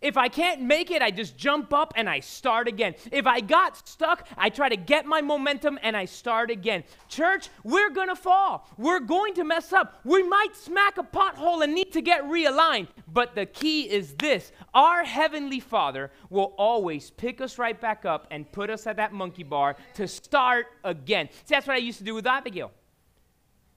If 0.00 0.16
I 0.16 0.28
can't 0.28 0.62
make 0.62 0.90
it, 0.90 1.02
I 1.02 1.10
just 1.10 1.36
jump 1.36 1.72
up 1.72 1.92
and 1.96 2.08
I 2.08 2.20
start 2.20 2.68
again. 2.68 2.94
If 3.12 3.26
I 3.26 3.40
got 3.40 3.88
stuck, 3.88 4.28
I 4.36 4.50
try 4.50 4.68
to 4.68 4.76
get 4.76 5.06
my 5.06 5.20
momentum 5.20 5.78
and 5.82 5.96
I 5.96 6.04
start 6.04 6.50
again. 6.50 6.84
Church, 7.08 7.48
we're 7.62 7.90
going 7.90 8.08
to 8.08 8.16
fall. 8.16 8.68
We're 8.76 9.00
going 9.00 9.34
to 9.34 9.44
mess 9.44 9.72
up. 9.72 10.00
We 10.04 10.22
might 10.22 10.54
smack 10.54 10.98
a 10.98 11.02
pothole 11.02 11.62
and 11.62 11.74
need 11.74 11.92
to 11.92 12.00
get 12.00 12.24
realigned. 12.24 12.88
But 13.06 13.34
the 13.34 13.46
key 13.46 13.82
is 13.82 14.14
this 14.14 14.52
our 14.72 15.04
Heavenly 15.04 15.60
Father 15.60 16.10
will 16.30 16.54
always 16.58 17.10
pick 17.10 17.40
us 17.40 17.58
right 17.58 17.80
back 17.80 18.04
up 18.04 18.26
and 18.30 18.50
put 18.50 18.70
us 18.70 18.86
at 18.86 18.96
that 18.96 19.12
monkey 19.12 19.44
bar 19.44 19.76
to 19.94 20.08
start 20.08 20.66
again. 20.82 21.28
See, 21.30 21.54
that's 21.54 21.66
what 21.66 21.74
I 21.74 21.78
used 21.78 21.98
to 21.98 22.04
do 22.04 22.14
with 22.14 22.26
Abigail. 22.26 22.72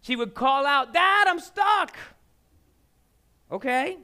She 0.01 0.15
would 0.15 0.33
call 0.33 0.65
out, 0.65 0.93
Dad, 0.93 1.27
I'm 1.27 1.39
stuck. 1.39 1.97
Okay, 3.51 3.97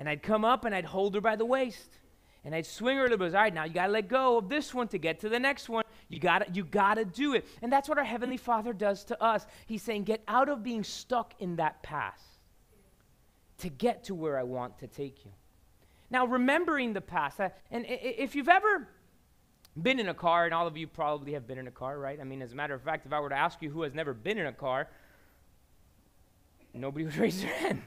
and 0.00 0.08
I'd 0.08 0.22
come 0.22 0.46
up 0.46 0.64
and 0.64 0.74
I'd 0.74 0.86
hold 0.86 1.14
her 1.14 1.20
by 1.20 1.36
the 1.36 1.44
waist. 1.44 1.98
And 2.42 2.54
I'd 2.54 2.64
swing 2.64 2.96
her 2.96 3.02
a 3.02 3.10
little 3.10 3.18
bit. 3.18 3.34
All 3.34 3.42
right, 3.42 3.52
now 3.52 3.64
you 3.64 3.74
got 3.74 3.88
to 3.88 3.92
let 3.92 4.08
go 4.08 4.38
of 4.38 4.48
this 4.48 4.72
one 4.72 4.88
to 4.88 4.98
get 4.98 5.20
to 5.20 5.28
the 5.28 5.38
next 5.38 5.68
one. 5.68 5.84
You 6.08 6.18
got 6.18 6.56
you 6.56 6.64
got 6.64 6.94
to 6.94 7.04
do 7.04 7.34
it. 7.34 7.46
And 7.60 7.70
that's 7.70 7.86
what 7.86 7.98
our 7.98 8.04
Heavenly 8.04 8.38
Father 8.38 8.72
does 8.72 9.04
to 9.04 9.22
us. 9.22 9.46
He's 9.66 9.82
saying, 9.82 10.04
get 10.04 10.22
out 10.26 10.48
of 10.48 10.62
being 10.62 10.82
stuck 10.82 11.34
in 11.38 11.56
that 11.56 11.82
past 11.82 12.24
to 13.58 13.68
get 13.68 14.04
to 14.04 14.14
where 14.14 14.38
I 14.38 14.42
want 14.42 14.78
to 14.78 14.86
take 14.86 15.22
you. 15.26 15.32
Now, 16.08 16.26
remembering 16.26 16.94
the 16.94 17.02
past, 17.02 17.38
uh, 17.38 17.50
and 17.70 17.84
if 17.86 18.34
you've 18.34 18.48
ever 18.48 18.88
been 19.80 20.00
in 20.00 20.08
a 20.08 20.14
car, 20.14 20.46
and 20.46 20.54
all 20.54 20.66
of 20.66 20.78
you 20.78 20.86
probably 20.86 21.34
have 21.34 21.46
been 21.46 21.58
in 21.58 21.68
a 21.68 21.70
car, 21.70 21.98
right? 21.98 22.18
I 22.18 22.24
mean, 22.24 22.40
as 22.40 22.52
a 22.52 22.56
matter 22.56 22.74
of 22.74 22.80
fact, 22.80 23.04
if 23.04 23.12
I 23.12 23.20
were 23.20 23.28
to 23.28 23.38
ask 23.38 23.60
you 23.60 23.68
who 23.68 23.82
has 23.82 23.92
never 23.92 24.14
been 24.14 24.38
in 24.38 24.46
a 24.46 24.52
car, 24.52 24.88
nobody 26.72 27.04
would 27.04 27.16
raise 27.18 27.42
their 27.42 27.52
hand. 27.52 27.82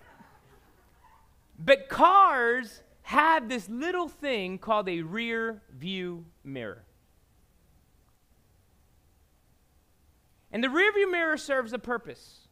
But 1.57 1.89
cars 1.89 2.81
have 3.03 3.49
this 3.49 3.69
little 3.69 4.07
thing 4.07 4.57
called 4.57 4.89
a 4.89 5.01
rear 5.01 5.61
view 5.71 6.25
mirror. 6.43 6.85
And 10.51 10.63
the 10.63 10.69
rear 10.69 10.91
view 10.93 11.11
mirror 11.11 11.37
serves 11.37 11.73
a 11.73 11.79
purpose 11.79 12.47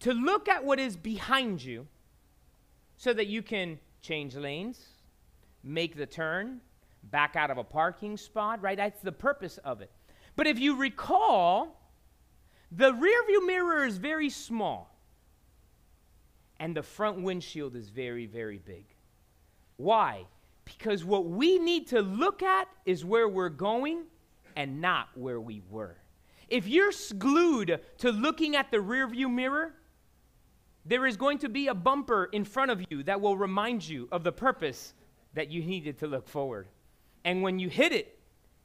to 0.00 0.12
look 0.12 0.48
at 0.48 0.64
what 0.64 0.80
is 0.80 0.96
behind 0.96 1.62
you 1.62 1.86
so 2.96 3.12
that 3.12 3.28
you 3.28 3.42
can 3.42 3.78
change 4.02 4.34
lanes, 4.34 4.84
make 5.62 5.96
the 5.96 6.06
turn, 6.06 6.60
back 7.04 7.36
out 7.36 7.50
of 7.50 7.58
a 7.58 7.64
parking 7.64 8.16
spot, 8.16 8.60
right? 8.62 8.76
That's 8.76 9.00
the 9.00 9.12
purpose 9.12 9.58
of 9.58 9.80
it. 9.80 9.90
But 10.36 10.46
if 10.46 10.58
you 10.58 10.76
recall, 10.76 11.80
the 12.70 12.92
rear 12.94 13.24
view 13.26 13.46
mirror 13.46 13.84
is 13.86 13.96
very 13.96 14.28
small 14.28 14.89
and 16.60 16.76
the 16.76 16.82
front 16.82 17.22
windshield 17.22 17.74
is 17.74 17.88
very, 17.88 18.26
very 18.26 18.58
big. 18.58 18.84
Why? 19.78 20.26
Because 20.66 21.04
what 21.04 21.24
we 21.24 21.58
need 21.58 21.88
to 21.88 22.02
look 22.02 22.42
at 22.42 22.68
is 22.84 23.04
where 23.04 23.28
we're 23.28 23.48
going 23.48 24.02
and 24.56 24.80
not 24.80 25.08
where 25.14 25.40
we 25.40 25.62
were. 25.70 25.96
If 26.48 26.68
you're 26.68 26.92
glued 27.18 27.80
to 27.98 28.12
looking 28.12 28.56
at 28.56 28.70
the 28.70 28.76
rearview 28.76 29.32
mirror, 29.32 29.72
there 30.84 31.06
is 31.06 31.16
going 31.16 31.38
to 31.38 31.48
be 31.48 31.68
a 31.68 31.74
bumper 31.74 32.28
in 32.32 32.44
front 32.44 32.70
of 32.70 32.84
you 32.90 33.02
that 33.04 33.20
will 33.20 33.36
remind 33.38 33.88
you 33.88 34.06
of 34.12 34.22
the 34.22 34.32
purpose 34.32 34.92
that 35.32 35.50
you 35.50 35.64
needed 35.64 35.98
to 36.00 36.06
look 36.06 36.28
forward. 36.28 36.68
And 37.24 37.42
when 37.42 37.58
you 37.58 37.70
hit 37.70 37.92
it, 37.92 38.18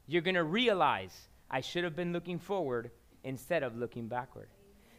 you're 0.05 0.21
going 0.21 0.36
to 0.36 0.43
realize 0.43 1.29
I 1.49 1.62
should 1.62 1.84
have 1.86 1.95
been 1.95 2.12
looking 2.12 2.39
forward 2.39 2.91
instead 3.23 3.63
of 3.63 3.77
looking 3.77 4.08
backward. 4.08 4.49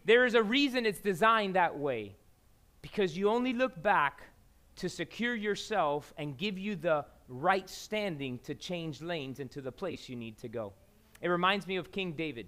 There 0.06 0.24
is 0.24 0.34
a 0.34 0.42
reason 0.42 0.86
it's 0.86 1.00
designed 1.00 1.56
that 1.56 1.76
way 1.76 2.16
because 2.86 3.18
you 3.18 3.28
only 3.28 3.52
look 3.52 3.82
back 3.82 4.22
to 4.76 4.88
secure 4.88 5.34
yourself 5.34 6.14
and 6.18 6.38
give 6.38 6.56
you 6.56 6.76
the 6.76 7.04
right 7.28 7.68
standing 7.68 8.38
to 8.44 8.54
change 8.54 9.02
lanes 9.02 9.40
into 9.40 9.60
the 9.60 9.72
place 9.72 10.08
you 10.08 10.14
need 10.14 10.38
to 10.38 10.46
go. 10.46 10.72
It 11.20 11.26
reminds 11.26 11.66
me 11.66 11.74
of 11.78 11.90
King 11.90 12.12
David. 12.12 12.46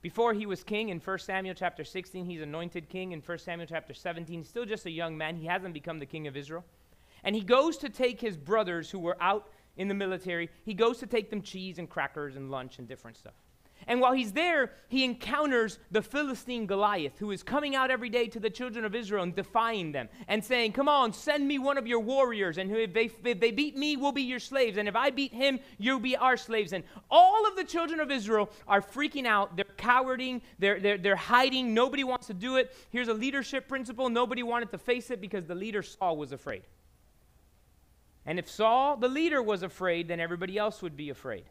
Before 0.00 0.34
he 0.34 0.46
was 0.46 0.62
king 0.62 0.90
in 0.90 1.00
1 1.00 1.18
Samuel 1.18 1.56
chapter 1.56 1.82
16, 1.82 2.24
he's 2.24 2.42
anointed 2.42 2.88
king 2.88 3.10
in 3.10 3.20
1 3.20 3.38
Samuel 3.38 3.66
chapter 3.68 3.92
17. 3.92 4.44
Still 4.44 4.64
just 4.64 4.86
a 4.86 4.90
young 4.90 5.18
man. 5.18 5.34
He 5.34 5.46
hasn't 5.46 5.74
become 5.74 5.98
the 5.98 6.06
king 6.06 6.28
of 6.28 6.36
Israel. 6.36 6.64
And 7.24 7.34
he 7.34 7.42
goes 7.42 7.76
to 7.78 7.88
take 7.88 8.20
his 8.20 8.36
brothers 8.36 8.88
who 8.88 9.00
were 9.00 9.20
out 9.20 9.48
in 9.76 9.88
the 9.88 9.94
military, 9.94 10.48
he 10.64 10.74
goes 10.74 10.98
to 10.98 11.06
take 11.06 11.28
them 11.28 11.42
cheese 11.42 11.80
and 11.80 11.90
crackers 11.90 12.36
and 12.36 12.52
lunch 12.52 12.78
and 12.78 12.86
different 12.86 13.16
stuff. 13.16 13.34
And 13.86 14.00
while 14.00 14.12
he's 14.12 14.32
there, 14.32 14.72
he 14.88 15.04
encounters 15.04 15.78
the 15.90 16.02
Philistine 16.02 16.66
Goliath, 16.66 17.18
who 17.18 17.30
is 17.30 17.42
coming 17.42 17.74
out 17.74 17.90
every 17.90 18.08
day 18.08 18.28
to 18.28 18.40
the 18.40 18.50
children 18.50 18.84
of 18.84 18.94
Israel 18.94 19.22
and 19.22 19.34
defying 19.34 19.92
them 19.92 20.08
and 20.28 20.44
saying, 20.44 20.72
Come 20.72 20.88
on, 20.88 21.12
send 21.12 21.46
me 21.46 21.58
one 21.58 21.78
of 21.78 21.86
your 21.86 22.00
warriors. 22.00 22.58
And 22.58 22.70
if 22.70 22.92
they, 22.92 23.10
if 23.24 23.40
they 23.40 23.50
beat 23.50 23.76
me, 23.76 23.96
we'll 23.96 24.12
be 24.12 24.22
your 24.22 24.38
slaves. 24.38 24.76
And 24.76 24.88
if 24.88 24.96
I 24.96 25.10
beat 25.10 25.32
him, 25.32 25.58
you'll 25.78 26.00
be 26.00 26.16
our 26.16 26.36
slaves. 26.36 26.72
And 26.72 26.84
all 27.10 27.46
of 27.46 27.56
the 27.56 27.64
children 27.64 28.00
of 28.00 28.10
Israel 28.10 28.50
are 28.68 28.80
freaking 28.80 29.26
out. 29.26 29.56
They're 29.56 29.64
cowarding, 29.76 30.42
they're, 30.58 30.80
they're, 30.80 30.98
they're 30.98 31.16
hiding. 31.16 31.74
Nobody 31.74 32.04
wants 32.04 32.26
to 32.28 32.34
do 32.34 32.56
it. 32.56 32.74
Here's 32.90 33.08
a 33.08 33.14
leadership 33.14 33.68
principle 33.68 34.08
nobody 34.08 34.42
wanted 34.42 34.70
to 34.70 34.78
face 34.78 35.10
it 35.10 35.20
because 35.20 35.46
the 35.46 35.54
leader, 35.54 35.82
Saul, 35.82 36.16
was 36.16 36.32
afraid. 36.32 36.62
And 38.24 38.38
if 38.38 38.48
Saul, 38.48 38.96
the 38.96 39.08
leader, 39.08 39.42
was 39.42 39.62
afraid, 39.62 40.08
then 40.08 40.20
everybody 40.20 40.56
else 40.56 40.80
would 40.82 40.96
be 40.96 41.10
afraid. 41.10 41.44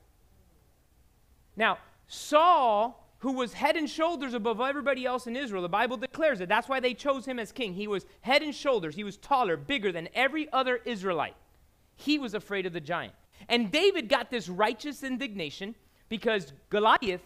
Now, 1.56 1.80
Saul, 2.14 3.08
who 3.20 3.32
was 3.32 3.54
head 3.54 3.78
and 3.78 3.90
shoulders 3.90 4.34
above 4.34 4.60
everybody 4.60 5.06
else 5.06 5.28
in 5.28 5.38
Israel, 5.38 5.62
the 5.62 5.70
Bible 5.70 5.96
declares 5.96 6.42
it. 6.42 6.50
That's 6.50 6.68
why 6.68 6.82
they 6.82 6.94
chose 6.94 7.26
him 7.26 7.40
as 7.40 7.54
king. 7.54 7.74
He 7.74 7.88
was 7.88 8.06
head 8.20 8.44
and 8.44 8.54
shoulders, 8.54 8.96
he 8.96 9.06
was 9.06 9.16
taller, 9.16 9.56
bigger 9.56 9.94
than 9.94 10.10
every 10.14 10.52
other 10.52 10.82
Israelite. 10.84 11.38
He 11.96 12.20
was 12.20 12.34
afraid 12.34 12.66
of 12.66 12.74
the 12.74 12.82
giant. 12.82 13.14
And 13.48 13.72
David 13.72 14.10
got 14.10 14.30
this 14.30 14.50
righteous 14.50 15.04
indignation 15.04 15.74
because 16.10 16.52
Goliath 16.70 17.22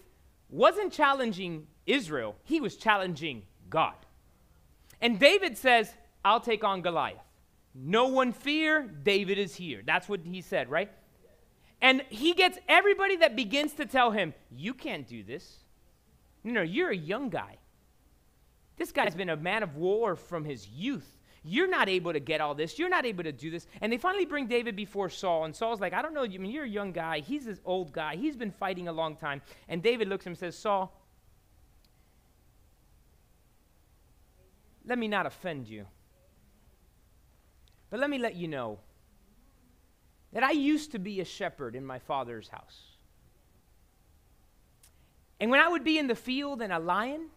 wasn't 0.49 0.93
challenging 0.93 1.65
Israel, 1.87 2.35
he 2.43 2.61
was 2.61 2.75
challenging 2.75 3.41
God. 3.71 3.95
And 5.01 5.19
David 5.19 5.57
says, 5.57 5.91
I'll 6.23 6.39
take 6.39 6.63
on 6.63 6.83
Goliath. 6.83 7.17
No 7.73 8.09
one 8.09 8.33
fear, 8.33 8.83
David 8.83 9.39
is 9.39 9.55
here. 9.55 9.81
That's 9.83 10.07
what 10.07 10.19
he 10.23 10.41
said, 10.41 10.69
right? 10.69 10.91
And 11.85 12.01
he 12.09 12.33
gets 12.33 12.57
everybody 12.67 13.17
that 13.17 13.35
begins 13.35 13.73
to 13.73 13.85
tell 13.85 14.09
him, 14.09 14.33
You 14.49 14.73
can't 14.73 15.07
do 15.07 15.21
this. 15.21 15.57
No, 16.43 16.53
no, 16.53 16.61
you're 16.63 16.89
a 16.89 16.97
young 16.97 17.29
guy. 17.29 17.59
This 18.75 18.91
guy's 18.91 19.13
been 19.13 19.29
a 19.29 19.37
man 19.37 19.61
of 19.61 19.75
war 19.75 20.15
from 20.15 20.45
his 20.45 20.67
youth. 20.67 21.07
You're 21.43 21.69
not 21.69 21.87
able 21.87 22.11
to 22.11 22.19
get 22.19 22.41
all 22.41 22.55
this. 22.55 22.79
You're 22.79 22.89
not 22.89 23.05
able 23.05 23.23
to 23.23 23.31
do 23.31 23.51
this. 23.51 23.67
And 23.81 23.93
they 23.93 23.99
finally 23.99 24.25
bring 24.25 24.47
David 24.47 24.75
before 24.75 25.11
Saul. 25.11 25.45
And 25.45 25.55
Saul's 25.55 25.79
like, 25.79 25.93
I 25.93 26.01
don't 26.01 26.15
know. 26.15 26.23
I 26.23 26.27
mean, 26.27 26.49
you're 26.49 26.63
a 26.63 26.67
young 26.67 26.91
guy. 26.91 27.19
He's 27.19 27.45
this 27.45 27.61
old 27.63 27.93
guy. 27.93 28.15
He's 28.15 28.35
been 28.35 28.51
fighting 28.51 28.87
a 28.87 28.91
long 28.91 29.15
time. 29.15 29.43
And 29.69 29.83
David 29.83 30.07
looks 30.07 30.23
at 30.23 30.25
him 30.25 30.31
and 30.31 30.39
says, 30.39 30.57
Saul, 30.57 30.91
let 34.87 34.97
me 34.97 35.07
not 35.07 35.27
offend 35.27 35.67
you. 35.67 35.85
But 37.91 37.99
let 37.99 38.09
me 38.09 38.17
let 38.17 38.33
you 38.33 38.47
know 38.47 38.79
that 40.35 40.43
I 40.43 40.51
used 40.51 40.91
to 40.91 40.99
be 40.99 41.21
a 41.21 41.25
shepherd 41.25 41.77
in 41.77 41.85
my 41.85 41.97
father's 41.97 42.49
house. 42.49 42.81
And 45.39 45.49
when 45.49 45.61
I 45.61 45.69
would 45.69 45.85
be 45.85 45.97
in 45.97 46.07
the 46.07 46.15
field 46.15 46.61
and 46.61 46.73
a 46.73 46.79
lion 46.79 47.27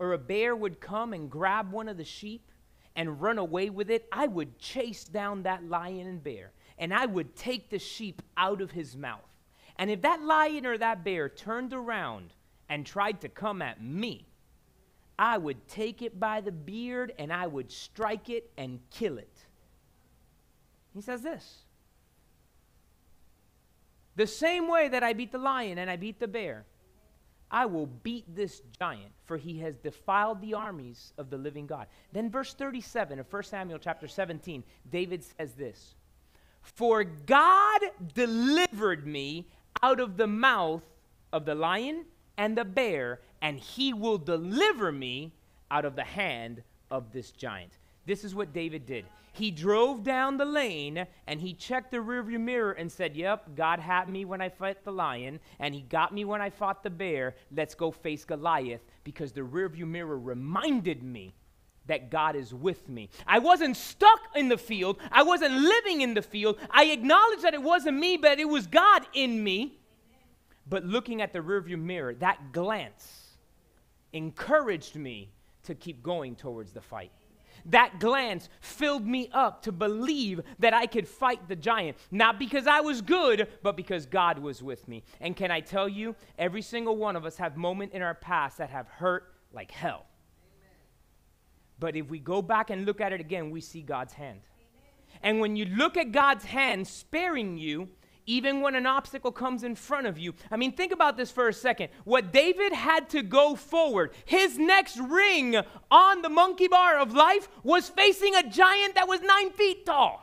or 0.00 0.12
a 0.12 0.18
bear 0.18 0.56
would 0.56 0.80
come 0.80 1.12
and 1.12 1.30
grab 1.30 1.70
one 1.70 1.88
of 1.88 1.96
the 1.96 2.04
sheep 2.04 2.50
and 2.96 3.22
run 3.22 3.38
away 3.38 3.70
with 3.70 3.88
it, 3.88 4.08
I 4.10 4.26
would 4.26 4.58
chase 4.58 5.04
down 5.04 5.44
that 5.44 5.68
lion 5.68 6.08
and 6.08 6.24
bear 6.24 6.50
and 6.76 6.92
I 6.92 7.06
would 7.06 7.36
take 7.36 7.70
the 7.70 7.78
sheep 7.78 8.20
out 8.36 8.60
of 8.60 8.72
his 8.72 8.96
mouth. 8.96 9.20
And 9.76 9.88
if 9.88 10.02
that 10.02 10.20
lion 10.20 10.66
or 10.66 10.76
that 10.76 11.04
bear 11.04 11.28
turned 11.28 11.72
around 11.72 12.32
and 12.68 12.84
tried 12.84 13.20
to 13.20 13.28
come 13.28 13.62
at 13.62 13.80
me, 13.80 14.26
I 15.16 15.38
would 15.38 15.68
take 15.68 16.02
it 16.02 16.18
by 16.18 16.40
the 16.40 16.50
beard 16.50 17.12
and 17.16 17.32
I 17.32 17.46
would 17.46 17.70
strike 17.70 18.28
it 18.28 18.50
and 18.56 18.80
kill 18.90 19.18
it. 19.18 19.46
He 20.92 21.00
says 21.00 21.22
this 21.22 21.64
the 24.16 24.26
same 24.26 24.68
way 24.68 24.88
that 24.88 25.02
I 25.02 25.12
beat 25.12 25.32
the 25.32 25.38
lion 25.38 25.78
and 25.78 25.90
I 25.90 25.96
beat 25.96 26.20
the 26.20 26.28
bear, 26.28 26.64
I 27.50 27.66
will 27.66 27.86
beat 27.86 28.24
this 28.34 28.62
giant, 28.78 29.12
for 29.24 29.36
he 29.36 29.58
has 29.60 29.76
defiled 29.76 30.40
the 30.40 30.54
armies 30.54 31.12
of 31.18 31.30
the 31.30 31.38
living 31.38 31.66
God. 31.66 31.86
Then, 32.12 32.30
verse 32.30 32.54
37 32.54 33.18
of 33.18 33.32
1 33.32 33.42
Samuel 33.44 33.78
chapter 33.78 34.08
17, 34.08 34.64
David 34.90 35.22
says 35.22 35.52
this 35.54 35.94
For 36.62 37.04
God 37.04 37.80
delivered 38.14 39.06
me 39.06 39.46
out 39.82 40.00
of 40.00 40.16
the 40.16 40.26
mouth 40.26 40.82
of 41.32 41.44
the 41.44 41.54
lion 41.54 42.06
and 42.36 42.56
the 42.56 42.64
bear, 42.64 43.20
and 43.40 43.58
he 43.58 43.92
will 43.92 44.18
deliver 44.18 44.90
me 44.90 45.32
out 45.70 45.84
of 45.84 45.96
the 45.96 46.04
hand 46.04 46.62
of 46.90 47.12
this 47.12 47.30
giant. 47.30 47.78
This 48.06 48.24
is 48.24 48.34
what 48.34 48.52
David 48.52 48.86
did. 48.86 49.04
He 49.32 49.50
drove 49.50 50.04
down 50.04 50.36
the 50.36 50.44
lane 50.44 51.06
and 51.26 51.40
he 51.40 51.54
checked 51.54 51.90
the 51.90 51.96
rearview 51.96 52.40
mirror 52.40 52.72
and 52.72 52.90
said, 52.90 53.16
Yep, 53.16 53.56
God 53.56 53.80
had 53.80 54.08
me 54.08 54.24
when 54.24 54.40
I 54.40 54.48
fought 54.48 54.84
the 54.84 54.92
lion, 54.92 55.40
and 55.58 55.74
he 55.74 55.80
got 55.80 56.14
me 56.14 56.24
when 56.24 56.40
I 56.40 56.50
fought 56.50 56.84
the 56.84 56.90
bear. 56.90 57.34
Let's 57.50 57.74
go 57.74 57.90
face 57.90 58.24
Goliath 58.24 58.82
because 59.02 59.32
the 59.32 59.40
rearview 59.40 59.88
mirror 59.88 60.18
reminded 60.18 61.02
me 61.02 61.34
that 61.86 62.10
God 62.10 62.36
is 62.36 62.54
with 62.54 62.88
me. 62.88 63.10
I 63.26 63.40
wasn't 63.40 63.76
stuck 63.76 64.20
in 64.36 64.48
the 64.48 64.56
field. 64.56 64.98
I 65.10 65.24
wasn't 65.24 65.54
living 65.54 66.00
in 66.00 66.14
the 66.14 66.22
field. 66.22 66.56
I 66.70 66.84
acknowledged 66.86 67.42
that 67.42 67.54
it 67.54 67.62
wasn't 67.62 67.98
me, 67.98 68.16
but 68.16 68.38
it 68.38 68.48
was 68.48 68.66
God 68.68 69.04
in 69.14 69.42
me. 69.42 69.80
But 70.66 70.84
looking 70.84 71.20
at 71.20 71.32
the 71.32 71.40
rearview 71.40 71.78
mirror, 71.78 72.14
that 72.14 72.52
glance 72.52 73.36
encouraged 74.12 74.94
me 74.94 75.30
to 75.64 75.74
keep 75.74 76.02
going 76.02 76.36
towards 76.36 76.72
the 76.72 76.80
fight. 76.80 77.10
That 77.66 77.98
glance 77.98 78.48
filled 78.60 79.06
me 79.06 79.30
up 79.32 79.62
to 79.62 79.72
believe 79.72 80.40
that 80.58 80.74
I 80.74 80.86
could 80.86 81.08
fight 81.08 81.48
the 81.48 81.56
giant, 81.56 81.96
not 82.10 82.38
because 82.38 82.66
I 82.66 82.80
was 82.80 83.00
good, 83.00 83.48
but 83.62 83.76
because 83.76 84.06
God 84.06 84.38
was 84.38 84.62
with 84.62 84.86
me. 84.86 85.02
And 85.20 85.34
can 85.34 85.50
I 85.50 85.60
tell 85.60 85.88
you, 85.88 86.14
every 86.38 86.62
single 86.62 86.96
one 86.96 87.16
of 87.16 87.24
us 87.24 87.36
have 87.38 87.56
moments 87.56 87.94
in 87.94 88.02
our 88.02 88.14
past 88.14 88.58
that 88.58 88.70
have 88.70 88.88
hurt 88.88 89.32
like 89.52 89.70
hell. 89.70 90.04
But 91.78 91.96
if 91.96 92.08
we 92.08 92.18
go 92.18 92.42
back 92.42 92.70
and 92.70 92.84
look 92.84 93.00
at 93.00 93.12
it 93.12 93.20
again, 93.20 93.50
we 93.50 93.60
see 93.60 93.82
God's 93.82 94.12
hand. 94.12 94.40
And 95.22 95.40
when 95.40 95.56
you 95.56 95.64
look 95.64 95.96
at 95.96 96.12
God's 96.12 96.44
hand 96.44 96.86
sparing 96.86 97.56
you, 97.56 97.88
even 98.26 98.60
when 98.60 98.74
an 98.74 98.86
obstacle 98.86 99.32
comes 99.32 99.64
in 99.64 99.74
front 99.74 100.06
of 100.06 100.18
you. 100.18 100.34
I 100.50 100.56
mean, 100.56 100.72
think 100.72 100.92
about 100.92 101.16
this 101.16 101.30
for 101.30 101.48
a 101.48 101.52
second. 101.52 101.90
What 102.04 102.32
David 102.32 102.72
had 102.72 103.10
to 103.10 103.22
go 103.22 103.54
forward, 103.54 104.12
his 104.24 104.58
next 104.58 104.98
ring 104.98 105.56
on 105.90 106.22
the 106.22 106.28
monkey 106.28 106.68
bar 106.68 106.98
of 106.98 107.12
life 107.12 107.48
was 107.62 107.88
facing 107.88 108.34
a 108.34 108.48
giant 108.48 108.94
that 108.94 109.08
was 109.08 109.20
nine 109.20 109.50
feet 109.50 109.84
tall. 109.84 110.20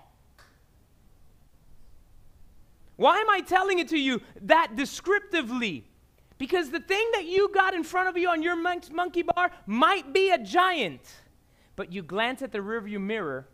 Why 2.96 3.18
am 3.18 3.30
I 3.30 3.42
telling 3.42 3.80
it 3.80 3.88
to 3.90 3.98
you 3.98 4.22
that 4.42 4.76
descriptively? 4.76 5.88
Because 6.38 6.70
the 6.70 6.80
thing 6.80 7.08
that 7.14 7.26
you 7.26 7.50
got 7.54 7.74
in 7.74 7.84
front 7.84 8.10
of 8.10 8.18
you 8.18 8.30
on 8.30 8.42
your 8.42 8.56
monkey 8.56 9.22
bar 9.22 9.52
might 9.66 10.12
be 10.12 10.32
a 10.32 10.38
giant, 10.38 11.02
but 11.76 11.92
you 11.92 12.02
glance 12.02 12.42
at 12.42 12.52
the 12.52 12.60
rearview 12.60 13.00
mirror 13.00 13.48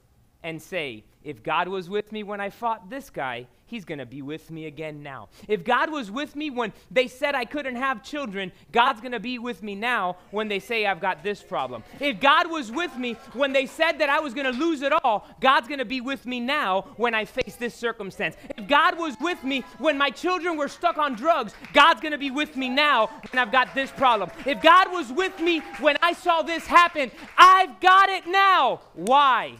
and 0.43 0.61
say, 0.61 1.03
if 1.27 1.43
God 1.43 1.67
was 1.67 1.89
with 1.89 2.13
me 2.13 2.23
when 2.23 2.39
I 2.39 2.49
fought 2.49 2.89
this 2.89 3.09
guy, 3.09 3.47
He's 3.65 3.83
going 3.83 3.99
to 3.99 4.05
be 4.05 4.21
with 4.21 4.49
me 4.49 4.65
again 4.65 5.03
now. 5.03 5.27
If 5.49 5.65
God 5.65 5.91
was 5.91 6.09
with 6.09 6.37
me 6.37 6.49
when 6.49 6.71
they 6.89 7.09
said 7.09 7.35
I 7.35 7.43
couldn't 7.43 7.75
have 7.75 8.01
children, 8.01 8.53
God's 8.71 9.01
going 9.01 9.11
to 9.11 9.19
be 9.19 9.37
with 9.37 9.61
me 9.61 9.75
now 9.75 10.15
when 10.31 10.47
they 10.47 10.59
say 10.59 10.85
I've 10.85 11.01
got 11.01 11.21
this 11.23 11.43
problem. 11.43 11.83
If 11.99 12.21
God 12.21 12.49
was 12.49 12.71
with 12.71 12.95
me 12.95 13.17
when 13.33 13.51
they 13.51 13.65
said 13.65 13.99
that 13.99 14.09
I 14.09 14.21
was 14.21 14.33
going 14.33 14.45
to 14.45 14.57
lose 14.57 14.81
it 14.81 14.93
all, 15.03 15.27
God's 15.41 15.67
going 15.67 15.79
to 15.79 15.85
be 15.85 15.99
with 15.99 16.25
me 16.25 16.39
now 16.39 16.85
when 16.95 17.13
I 17.13 17.25
face 17.25 17.57
this 17.57 17.75
circumstance. 17.75 18.37
If 18.57 18.69
God 18.69 18.97
was 18.97 19.17
with 19.19 19.43
me 19.43 19.65
when 19.79 19.97
my 19.97 20.11
children 20.11 20.55
were 20.55 20.69
stuck 20.69 20.97
on 20.97 21.15
drugs, 21.15 21.53
God's 21.73 21.99
going 21.99 22.13
to 22.13 22.17
be 22.17 22.31
with 22.31 22.55
me 22.55 22.69
now 22.69 23.07
when 23.33 23.37
I've 23.37 23.51
got 23.51 23.75
this 23.75 23.91
problem. 23.91 24.31
If 24.45 24.61
God 24.61 24.93
was 24.93 25.11
with 25.11 25.41
me 25.41 25.59
when 25.81 25.97
I 26.01 26.13
saw 26.13 26.41
this 26.41 26.65
happen, 26.65 27.11
I've 27.37 27.81
got 27.81 28.07
it 28.07 28.27
now. 28.27 28.79
Why? 28.93 29.57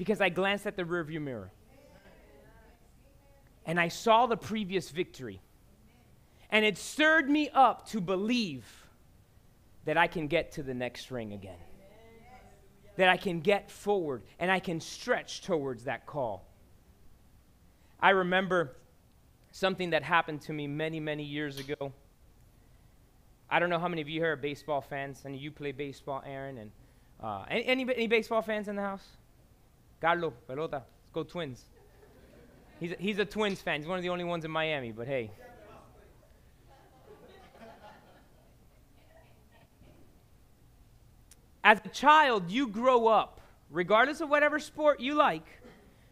Because 0.00 0.22
I 0.22 0.30
glanced 0.30 0.66
at 0.66 0.76
the 0.76 0.84
rearview 0.84 1.20
mirror 1.20 1.52
and 3.66 3.78
I 3.78 3.88
saw 3.88 4.24
the 4.24 4.36
previous 4.38 4.88
victory. 4.88 5.42
And 6.48 6.64
it 6.64 6.78
stirred 6.78 7.28
me 7.28 7.50
up 7.50 7.86
to 7.88 8.00
believe 8.00 8.64
that 9.84 9.98
I 9.98 10.06
can 10.06 10.26
get 10.26 10.52
to 10.52 10.62
the 10.62 10.72
next 10.72 11.10
ring 11.10 11.34
again. 11.34 11.58
That 12.96 13.10
I 13.10 13.18
can 13.18 13.40
get 13.40 13.70
forward 13.70 14.22
and 14.38 14.50
I 14.50 14.58
can 14.58 14.80
stretch 14.80 15.42
towards 15.42 15.84
that 15.84 16.06
call. 16.06 16.46
I 18.00 18.10
remember 18.10 18.78
something 19.52 19.90
that 19.90 20.02
happened 20.02 20.40
to 20.46 20.54
me 20.54 20.66
many, 20.66 20.98
many 20.98 21.24
years 21.24 21.58
ago. 21.58 21.92
I 23.50 23.58
don't 23.58 23.68
know 23.68 23.78
how 23.78 23.88
many 23.88 24.00
of 24.00 24.08
you 24.08 24.18
here 24.18 24.32
are 24.32 24.36
baseball 24.36 24.80
fans, 24.80 25.20
and 25.26 25.36
you 25.36 25.50
play 25.50 25.72
baseball, 25.72 26.22
Aaron. 26.24 26.56
And 26.56 26.70
uh, 27.22 27.44
any, 27.50 27.66
any, 27.66 27.82
any 27.82 28.06
baseball 28.06 28.40
fans 28.40 28.66
in 28.66 28.76
the 28.76 28.82
house? 28.82 29.04
Carlo, 30.00 30.32
pelota, 30.48 30.72
let's 30.72 31.10
go 31.12 31.22
Twins. 31.22 31.66
He's 32.78 32.92
a, 32.92 32.96
he's 32.98 33.18
a 33.18 33.24
Twins 33.26 33.60
fan. 33.60 33.80
He's 33.80 33.88
one 33.88 33.98
of 33.98 34.02
the 34.02 34.08
only 34.08 34.24
ones 34.24 34.46
in 34.46 34.50
Miami, 34.50 34.92
but 34.92 35.06
hey. 35.06 35.30
As 41.62 41.78
a 41.84 41.88
child, 41.90 42.50
you 42.50 42.66
grow 42.66 43.06
up, 43.06 43.42
regardless 43.68 44.22
of 44.22 44.30
whatever 44.30 44.58
sport 44.58 45.00
you 45.00 45.12
like, 45.12 45.46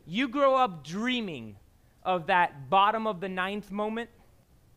you 0.07 0.29
grow 0.29 0.55
up 0.55 0.85
dreaming 0.85 1.57
of 2.03 2.27
that 2.27 2.69
bottom 2.69 3.07
of 3.07 3.21
the 3.21 3.29
ninth 3.31 3.71
moment, 3.71 4.11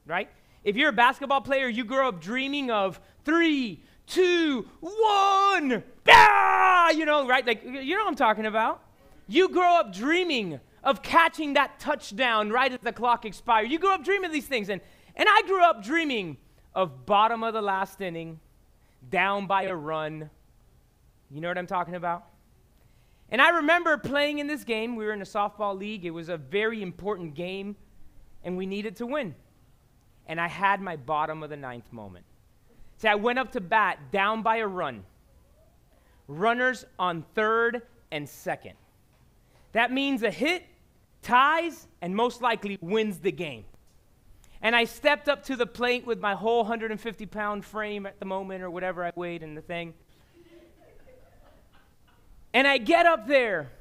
right? 0.06 0.30
If 0.64 0.78
you're 0.78 0.90
a 0.90 0.94
basketball 0.94 1.42
player, 1.42 1.68
you 1.68 1.84
grow 1.84 2.08
up 2.08 2.22
dreaming 2.22 2.72
of 2.72 3.02
three, 3.26 3.84
two, 4.08 4.66
one, 4.80 5.84
ah! 6.08 6.92
you 6.92 7.06
know, 7.06 7.28
right? 7.28 7.46
Like, 7.46 7.66
you 7.66 7.96
know 7.98 8.04
what 8.04 8.08
I'm 8.08 8.16
talking 8.16 8.46
about. 8.46 8.82
You 9.28 9.50
grow 9.50 9.80
up 9.80 9.94
dreaming 9.94 10.60
of 10.84 11.02
catching 11.04 11.54
that 11.54 11.80
touchdown 11.80 12.50
right 12.50 12.72
as 12.72 12.80
the 12.82 12.92
clock 12.92 13.26
expired. 13.26 13.72
You 13.72 13.80
grow 13.80 13.94
up 13.94 14.04
dreaming 14.04 14.26
of 14.26 14.34
these 14.34 14.48
things. 14.48 14.70
And, 14.70 14.82
and 15.16 15.28
I 15.30 15.42
grew 15.48 15.64
up 15.64 15.84
dreaming 15.84 16.38
of 16.74 17.06
bottom 17.06 17.44
of 17.44 17.54
the 17.54 17.62
last 17.62 18.02
inning, 18.02 18.40
down 19.10 19.48
by 19.48 19.64
a 19.64 19.76
run. 19.76 20.30
You 21.30 21.42
know 21.42 21.48
what 21.48 21.58
I'm 21.58 21.68
talking 21.68 21.96
about? 21.96 22.26
And 23.30 23.42
I 23.42 23.50
remember 23.50 23.98
playing 23.98 24.40
in 24.40 24.48
this 24.48 24.64
game. 24.64 24.96
We 24.96 25.06
were 25.06 25.14
in 25.14 25.22
a 25.22 25.26
softball 25.26 25.78
league. 25.78 26.06
It 26.06 26.12
was 26.12 26.30
a 26.30 26.38
very 26.38 26.82
important 26.82 27.34
game, 27.34 27.76
and 28.44 28.58
we 28.58 28.66
needed 28.66 28.98
to 28.98 29.06
win. 29.06 29.36
And 30.28 30.40
I 30.40 30.48
had 30.48 30.82
my 30.82 30.98
bottom 30.98 31.44
of 31.44 31.50
the 31.50 31.58
ninth 31.58 31.92
moment. 31.92 32.26
See, 32.98 33.08
I 33.08 33.16
went 33.16 33.40
up 33.40 33.52
to 33.54 33.62
bat 33.62 34.12
down 34.12 34.42
by 34.42 34.58
a 34.58 34.68
run. 34.68 35.04
Runners 36.28 36.86
on 37.00 37.26
third 37.34 37.82
and 38.12 38.28
second. 38.28 38.76
That 39.74 39.92
means 39.92 40.24
a 40.24 40.32
hit 40.32 40.66
ties, 41.22 41.88
and 42.02 42.16
most 42.16 42.42
likely 42.42 42.78
wins 42.82 43.20
the 43.20 43.32
game. 43.32 43.66
And 44.62 44.76
I 44.76 44.84
stepped 44.84 45.28
up 45.28 45.44
to 45.46 45.56
the 45.56 45.66
plate 45.66 46.06
with 46.06 46.20
my 46.20 46.36
whole 46.36 46.60
150 46.60 47.26
pound 47.28 47.66
frame 47.66 48.06
at 48.06 48.20
the 48.20 48.26
moment, 48.26 48.64
or 48.64 48.70
whatever 48.70 49.04
I 49.04 49.12
weighed 49.16 49.44
in 49.44 49.56
the 49.56 49.62
thing. 49.62 49.94
And 52.54 52.68
I 52.68 52.78
get 52.78 53.06
up 53.06 53.28
there, 53.28 53.72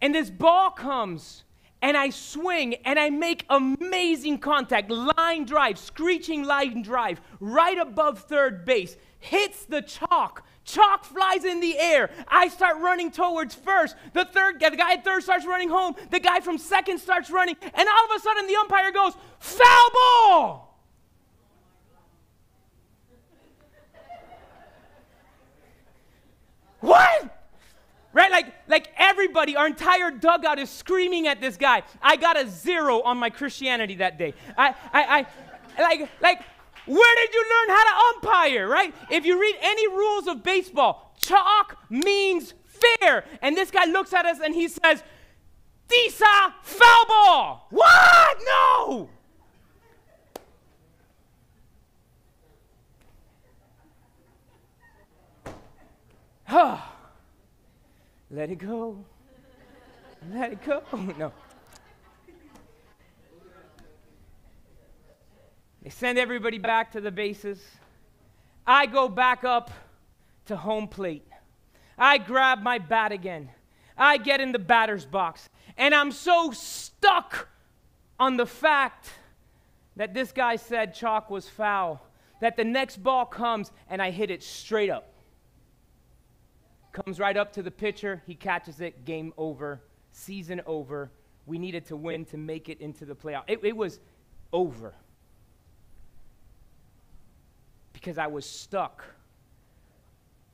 and 0.00 0.14
this 0.14 0.30
ball 0.30 0.70
comes, 0.70 1.44
and 1.82 1.96
I 1.96 2.08
swing, 2.10 2.74
and 2.86 2.98
I 2.98 3.10
make 3.10 3.44
amazing 3.50 4.38
contact, 4.38 4.90
line 4.90 5.44
drive, 5.44 5.78
screeching 5.78 6.44
line 6.44 6.82
drive, 6.82 7.20
right 7.38 7.76
above 7.76 8.20
third 8.20 8.64
base, 8.64 8.96
hits 9.18 9.66
the 9.66 9.82
chalk, 9.82 10.42
Chalk 10.64 11.04
flies 11.04 11.44
in 11.44 11.60
the 11.60 11.78
air. 11.78 12.10
I 12.28 12.48
start 12.48 12.78
running 12.78 13.10
towards 13.10 13.54
first. 13.54 13.96
The 14.12 14.24
third, 14.24 14.60
guy, 14.60 14.70
the 14.70 14.76
guy 14.76 14.92
at 14.92 15.04
third 15.04 15.22
starts 15.22 15.46
running 15.46 15.68
home. 15.68 15.94
The 16.10 16.20
guy 16.20 16.40
from 16.40 16.58
second 16.58 16.98
starts 16.98 17.30
running. 17.30 17.56
And 17.62 17.88
all 17.88 18.04
of 18.04 18.16
a 18.16 18.20
sudden, 18.20 18.46
the 18.46 18.56
umpire 18.56 18.92
goes, 18.92 19.14
foul 19.38 19.90
ball. 19.92 20.66
what? 26.80 27.36
Right? 28.12 28.30
Like, 28.30 28.52
like 28.68 28.92
everybody, 28.96 29.56
our 29.56 29.66
entire 29.66 30.10
dugout 30.10 30.58
is 30.58 30.68
screaming 30.68 31.26
at 31.28 31.40
this 31.40 31.56
guy. 31.56 31.82
I 32.02 32.16
got 32.16 32.40
a 32.40 32.48
zero 32.48 33.02
on 33.02 33.18
my 33.18 33.30
Christianity 33.30 33.96
that 33.96 34.18
day. 34.18 34.34
I, 34.58 34.74
I, 34.92 35.26
I 35.78 35.82
like, 35.82 36.08
like 36.20 36.42
where 36.86 37.16
did 37.16 37.34
you 37.34 37.42
learn 37.42 37.76
how 37.76 37.84
to 37.84 38.16
umpire, 38.16 38.68
right? 38.68 38.94
If 39.10 39.24
you 39.24 39.40
read 39.40 39.56
any 39.60 39.88
rules 39.88 40.26
of 40.26 40.42
baseball, 40.42 41.14
chalk 41.20 41.78
means 41.88 42.54
fair. 42.64 43.24
And 43.42 43.56
this 43.56 43.70
guy 43.70 43.84
looks 43.84 44.12
at 44.12 44.26
us 44.26 44.38
and 44.42 44.54
he 44.54 44.68
says, 44.68 45.02
Tisa, 45.88 46.52
foul 46.62 47.06
ball. 47.06 47.66
What? 47.70 48.38
No. 48.44 49.08
Let 58.30 58.50
it 58.50 58.58
go. 58.58 59.04
Let 60.32 60.52
it 60.52 60.64
go. 60.64 60.82
No. 61.18 61.32
They 65.82 65.90
send 65.90 66.18
everybody 66.18 66.58
back 66.58 66.92
to 66.92 67.00
the 67.00 67.10
bases. 67.10 67.60
I 68.66 68.86
go 68.86 69.08
back 69.08 69.44
up 69.44 69.70
to 70.46 70.56
home 70.56 70.88
plate. 70.88 71.26
I 71.96 72.18
grab 72.18 72.62
my 72.62 72.78
bat 72.78 73.12
again. 73.12 73.50
I 73.96 74.18
get 74.18 74.40
in 74.40 74.52
the 74.52 74.58
batter's 74.58 75.04
box. 75.04 75.48
And 75.76 75.94
I'm 75.94 76.12
so 76.12 76.50
stuck 76.52 77.48
on 78.18 78.36
the 78.36 78.46
fact 78.46 79.10
that 79.96 80.14
this 80.14 80.32
guy 80.32 80.56
said 80.56 80.94
chalk 80.94 81.30
was 81.30 81.48
foul 81.48 82.02
that 82.40 82.56
the 82.56 82.64
next 82.64 83.02
ball 83.02 83.26
comes 83.26 83.70
and 83.88 84.02
I 84.02 84.10
hit 84.10 84.30
it 84.30 84.42
straight 84.42 84.90
up. 84.90 85.12
Comes 86.92 87.20
right 87.20 87.36
up 87.36 87.52
to 87.52 87.62
the 87.62 87.70
pitcher. 87.70 88.22
He 88.26 88.34
catches 88.34 88.80
it. 88.80 89.04
Game 89.04 89.32
over. 89.36 89.80
Season 90.10 90.60
over. 90.66 91.10
We 91.46 91.58
needed 91.58 91.86
to 91.86 91.96
win 91.96 92.24
to 92.26 92.36
make 92.36 92.68
it 92.68 92.80
into 92.80 93.04
the 93.04 93.14
playoff. 93.14 93.44
It, 93.46 93.60
it 93.62 93.76
was 93.76 94.00
over 94.52 94.94
because 98.00 98.16
I 98.16 98.26
was 98.26 98.46
stuck 98.46 99.04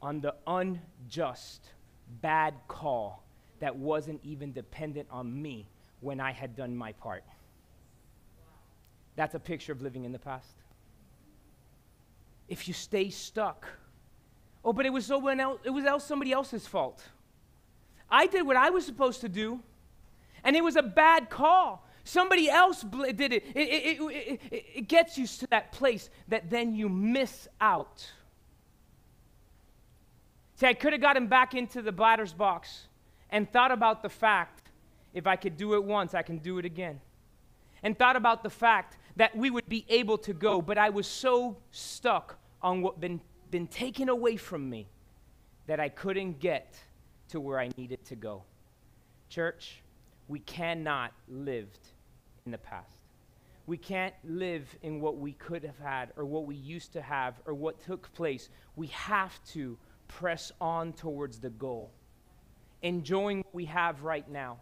on 0.02 0.20
the 0.20 0.34
unjust, 0.46 1.70
bad 2.20 2.54
call 2.66 3.22
that 3.60 3.74
wasn't 3.74 4.20
even 4.24 4.52
dependent 4.52 5.06
on 5.10 5.40
me 5.40 5.68
when 6.00 6.20
I 6.20 6.32
had 6.32 6.56
done 6.56 6.76
my 6.76 6.92
part. 6.92 7.22
That's 9.14 9.34
a 9.34 9.38
picture 9.38 9.72
of 9.72 9.80
living 9.80 10.04
in 10.04 10.12
the 10.12 10.18
past. 10.18 10.50
If 12.48 12.66
you 12.68 12.74
stay 12.74 13.10
stuck, 13.10 13.66
oh, 14.64 14.72
but 14.72 14.84
it 14.84 14.92
was 14.92 15.06
someone 15.06 15.38
else, 15.38 15.60
it 15.64 15.70
was 15.70 15.84
else 15.84 16.04
somebody 16.04 16.32
else's 16.32 16.66
fault. 16.66 17.02
I 18.10 18.26
did 18.26 18.46
what 18.46 18.56
I 18.56 18.70
was 18.70 18.84
supposed 18.84 19.20
to 19.20 19.28
do, 19.28 19.60
and 20.44 20.56
it 20.56 20.62
was 20.62 20.76
a 20.76 20.82
bad 20.82 21.30
call. 21.30 21.85
Somebody 22.06 22.48
else 22.48 22.82
did 22.82 23.32
it. 23.32 23.44
It, 23.54 23.58
it, 23.58 24.00
it, 24.00 24.40
it. 24.52 24.64
it 24.76 24.88
gets 24.88 25.18
you 25.18 25.26
to 25.26 25.46
that 25.48 25.72
place 25.72 26.08
that 26.28 26.48
then 26.48 26.72
you 26.72 26.88
miss 26.88 27.48
out. 27.60 28.08
See, 30.54 30.66
I 30.66 30.74
could 30.74 30.92
have 30.92 31.02
gotten 31.02 31.26
back 31.26 31.54
into 31.54 31.82
the 31.82 31.90
batter's 31.90 32.32
box 32.32 32.86
and 33.28 33.50
thought 33.50 33.72
about 33.72 34.04
the 34.04 34.08
fact 34.08 34.70
if 35.14 35.26
I 35.26 35.34
could 35.34 35.56
do 35.56 35.74
it 35.74 35.82
once, 35.82 36.14
I 36.14 36.22
can 36.22 36.38
do 36.38 36.58
it 36.58 36.64
again. 36.64 37.00
And 37.82 37.98
thought 37.98 38.14
about 38.14 38.44
the 38.44 38.50
fact 38.50 38.98
that 39.16 39.36
we 39.36 39.50
would 39.50 39.68
be 39.68 39.84
able 39.88 40.18
to 40.18 40.32
go, 40.32 40.62
but 40.62 40.78
I 40.78 40.90
was 40.90 41.08
so 41.08 41.56
stuck 41.72 42.38
on 42.62 42.82
what 42.82 43.00
been 43.00 43.20
been 43.50 43.66
taken 43.66 44.08
away 44.08 44.36
from 44.36 44.70
me 44.70 44.86
that 45.66 45.80
I 45.80 45.88
couldn't 45.88 46.38
get 46.38 46.74
to 47.30 47.40
where 47.40 47.58
I 47.58 47.70
needed 47.76 48.04
to 48.06 48.14
go. 48.14 48.44
Church, 49.28 49.82
we 50.28 50.38
cannot 50.40 51.12
live 51.28 51.68
in 52.46 52.52
the 52.52 52.58
past. 52.58 52.98
We 53.66 53.76
can't 53.76 54.14
live 54.24 54.64
in 54.82 55.00
what 55.00 55.18
we 55.18 55.32
could 55.32 55.64
have 55.64 55.78
had 55.78 56.12
or 56.16 56.24
what 56.24 56.46
we 56.46 56.54
used 56.54 56.92
to 56.92 57.02
have 57.02 57.34
or 57.46 57.52
what 57.52 57.84
took 57.84 58.12
place. 58.14 58.48
We 58.76 58.86
have 58.88 59.38
to 59.52 59.76
press 60.06 60.52
on 60.60 60.92
towards 60.92 61.40
the 61.40 61.50
goal, 61.50 61.90
enjoying 62.82 63.38
what 63.38 63.54
we 63.54 63.64
have 63.64 64.04
right 64.04 64.28
now, 64.30 64.58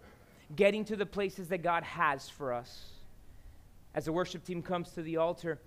getting 0.56 0.86
to 0.86 0.96
the 0.96 1.04
places 1.04 1.48
that 1.48 1.62
God 1.62 1.84
has 1.84 2.30
for 2.30 2.54
us. 2.54 2.86
As 3.94 4.06
the 4.06 4.12
worship 4.12 4.44
team 4.44 4.62
comes 4.62 4.90
to 4.92 5.02
the 5.02 5.18
altar, 5.18 5.60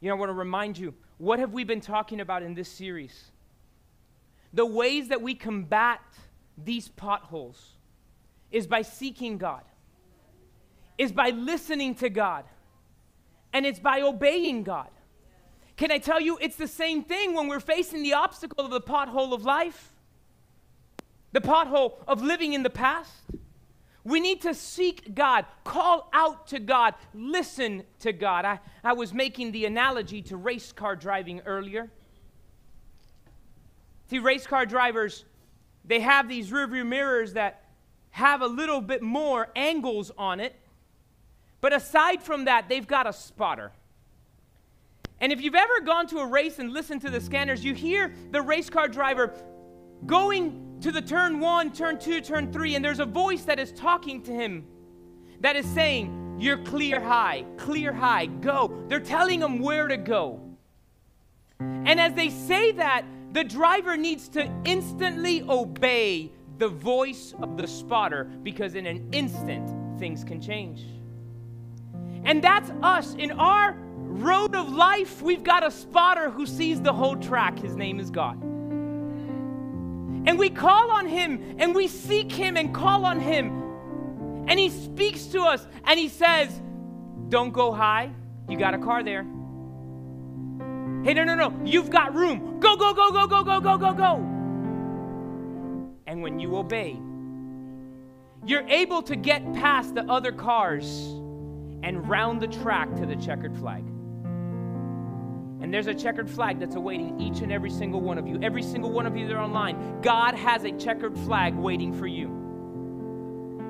you 0.00 0.08
know, 0.08 0.16
I 0.16 0.18
want 0.18 0.30
to 0.30 0.34
remind 0.34 0.78
you 0.78 0.94
what 1.18 1.38
have 1.38 1.52
we 1.52 1.64
been 1.64 1.80
talking 1.80 2.20
about 2.20 2.42
in 2.42 2.54
this 2.54 2.70
series? 2.70 3.30
The 4.54 4.64
ways 4.64 5.08
that 5.08 5.20
we 5.20 5.34
combat 5.34 6.00
these 6.56 6.88
potholes 6.88 7.72
is 8.50 8.66
by 8.66 8.80
seeking 8.80 9.36
God 9.36 9.62
is 10.98 11.12
by 11.12 11.30
listening 11.30 11.94
to 11.94 12.10
God 12.10 12.44
and 13.52 13.64
it's 13.64 13.78
by 13.78 14.02
obeying 14.02 14.64
God. 14.64 14.90
Can 15.76 15.92
I 15.92 15.98
tell 15.98 16.20
you, 16.20 16.38
it's 16.40 16.56
the 16.56 16.68
same 16.68 17.04
thing 17.04 17.34
when 17.34 17.46
we're 17.46 17.60
facing 17.60 18.02
the 18.02 18.14
obstacle 18.14 18.64
of 18.64 18.72
the 18.72 18.80
pothole 18.80 19.32
of 19.32 19.44
life, 19.44 19.92
the 21.32 21.40
pothole 21.40 21.94
of 22.08 22.20
living 22.20 22.52
in 22.52 22.64
the 22.64 22.70
past. 22.70 23.12
We 24.02 24.20
need 24.20 24.42
to 24.42 24.54
seek 24.54 25.14
God, 25.14 25.44
call 25.64 26.08
out 26.12 26.48
to 26.48 26.58
God, 26.58 26.94
listen 27.14 27.84
to 28.00 28.12
God. 28.12 28.44
I, 28.44 28.58
I 28.82 28.94
was 28.94 29.14
making 29.14 29.52
the 29.52 29.66
analogy 29.66 30.22
to 30.22 30.36
race 30.36 30.72
car 30.72 30.96
driving 30.96 31.40
earlier. 31.46 31.90
See, 34.10 34.18
race 34.18 34.46
car 34.46 34.66
drivers, 34.66 35.24
they 35.84 36.00
have 36.00 36.28
these 36.28 36.50
rearview 36.50 36.86
mirrors 36.86 37.34
that 37.34 37.64
have 38.10 38.40
a 38.40 38.46
little 38.46 38.80
bit 38.80 39.02
more 39.02 39.48
angles 39.54 40.10
on 40.16 40.40
it 40.40 40.56
but 41.60 41.72
aside 41.72 42.22
from 42.22 42.44
that, 42.44 42.68
they've 42.68 42.86
got 42.86 43.06
a 43.06 43.12
spotter. 43.12 43.72
And 45.20 45.32
if 45.32 45.40
you've 45.40 45.54
ever 45.54 45.80
gone 45.80 46.06
to 46.08 46.18
a 46.18 46.26
race 46.26 46.58
and 46.58 46.72
listened 46.72 47.00
to 47.02 47.10
the 47.10 47.20
scanners, 47.20 47.64
you 47.64 47.74
hear 47.74 48.12
the 48.30 48.40
race 48.40 48.70
car 48.70 48.86
driver 48.86 49.34
going 50.06 50.78
to 50.80 50.92
the 50.92 51.02
turn 51.02 51.40
one, 51.40 51.72
turn 51.72 51.98
two, 51.98 52.20
turn 52.20 52.52
three, 52.52 52.76
and 52.76 52.84
there's 52.84 53.00
a 53.00 53.06
voice 53.06 53.42
that 53.44 53.58
is 53.58 53.72
talking 53.72 54.22
to 54.22 54.32
him 54.32 54.64
that 55.40 55.56
is 55.56 55.66
saying, 55.66 56.36
You're 56.38 56.58
clear 56.58 57.00
high, 57.00 57.44
clear 57.56 57.92
high, 57.92 58.26
go. 58.26 58.84
They're 58.88 59.00
telling 59.00 59.40
him 59.40 59.58
where 59.58 59.88
to 59.88 59.96
go. 59.96 60.40
And 61.58 62.00
as 62.00 62.14
they 62.14 62.30
say 62.30 62.72
that, 62.72 63.04
the 63.32 63.42
driver 63.42 63.96
needs 63.96 64.28
to 64.30 64.50
instantly 64.64 65.42
obey 65.48 66.30
the 66.58 66.68
voice 66.68 67.34
of 67.40 67.56
the 67.56 67.66
spotter 67.66 68.24
because 68.42 68.74
in 68.74 68.86
an 68.86 69.08
instant, 69.12 69.98
things 69.98 70.24
can 70.24 70.40
change. 70.40 70.84
And 72.24 72.42
that's 72.42 72.70
us. 72.82 73.14
In 73.14 73.32
our 73.32 73.76
road 74.18 74.54
of 74.54 74.72
life, 74.72 75.22
we've 75.22 75.44
got 75.44 75.64
a 75.64 75.70
spotter 75.70 76.30
who 76.30 76.46
sees 76.46 76.80
the 76.80 76.92
whole 76.92 77.16
track. 77.16 77.58
His 77.58 77.76
name 77.76 78.00
is 78.00 78.10
God. 78.10 78.42
And 78.42 80.38
we 80.38 80.50
call 80.50 80.90
on 80.90 81.06
Him 81.06 81.56
and 81.58 81.74
we 81.74 81.88
seek 81.88 82.30
Him 82.30 82.56
and 82.56 82.74
call 82.74 83.04
on 83.04 83.20
Him. 83.20 84.44
And 84.48 84.58
He 84.58 84.70
speaks 84.70 85.26
to 85.26 85.42
us 85.42 85.66
and 85.84 85.98
He 85.98 86.08
says, 86.08 86.60
Don't 87.28 87.52
go 87.52 87.72
high. 87.72 88.10
You 88.48 88.58
got 88.58 88.74
a 88.74 88.78
car 88.78 89.02
there. 89.02 89.22
Hey, 91.04 91.14
no, 91.14 91.24
no, 91.24 91.34
no. 91.34 91.54
You've 91.64 91.90
got 91.90 92.14
room. 92.14 92.58
Go, 92.60 92.76
go, 92.76 92.92
go, 92.92 93.10
go, 93.12 93.26
go, 93.26 93.44
go, 93.44 93.60
go, 93.60 93.78
go, 93.78 93.92
go. 93.92 94.14
And 96.06 96.22
when 96.22 96.40
you 96.40 96.56
obey, 96.56 96.98
you're 98.44 98.66
able 98.68 99.02
to 99.02 99.14
get 99.14 99.52
past 99.54 99.94
the 99.94 100.02
other 100.04 100.32
cars 100.32 101.14
and 101.82 102.08
round 102.08 102.40
the 102.40 102.48
track 102.48 102.94
to 102.96 103.06
the 103.06 103.16
checkered 103.16 103.56
flag. 103.56 103.84
And 105.60 105.74
there's 105.74 105.88
a 105.88 105.94
checkered 105.94 106.30
flag 106.30 106.60
that's 106.60 106.76
awaiting 106.76 107.20
each 107.20 107.40
and 107.40 107.52
every 107.52 107.70
single 107.70 108.00
one 108.00 108.16
of 108.16 108.26
you. 108.26 108.38
Every 108.42 108.62
single 108.62 108.90
one 108.90 109.06
of 109.06 109.16
you 109.16 109.26
that 109.26 109.34
are 109.34 109.42
online, 109.42 110.00
God 110.02 110.34
has 110.34 110.64
a 110.64 110.72
checkered 110.72 111.18
flag 111.18 111.54
waiting 111.54 111.92
for 111.92 112.06
you. 112.06 112.28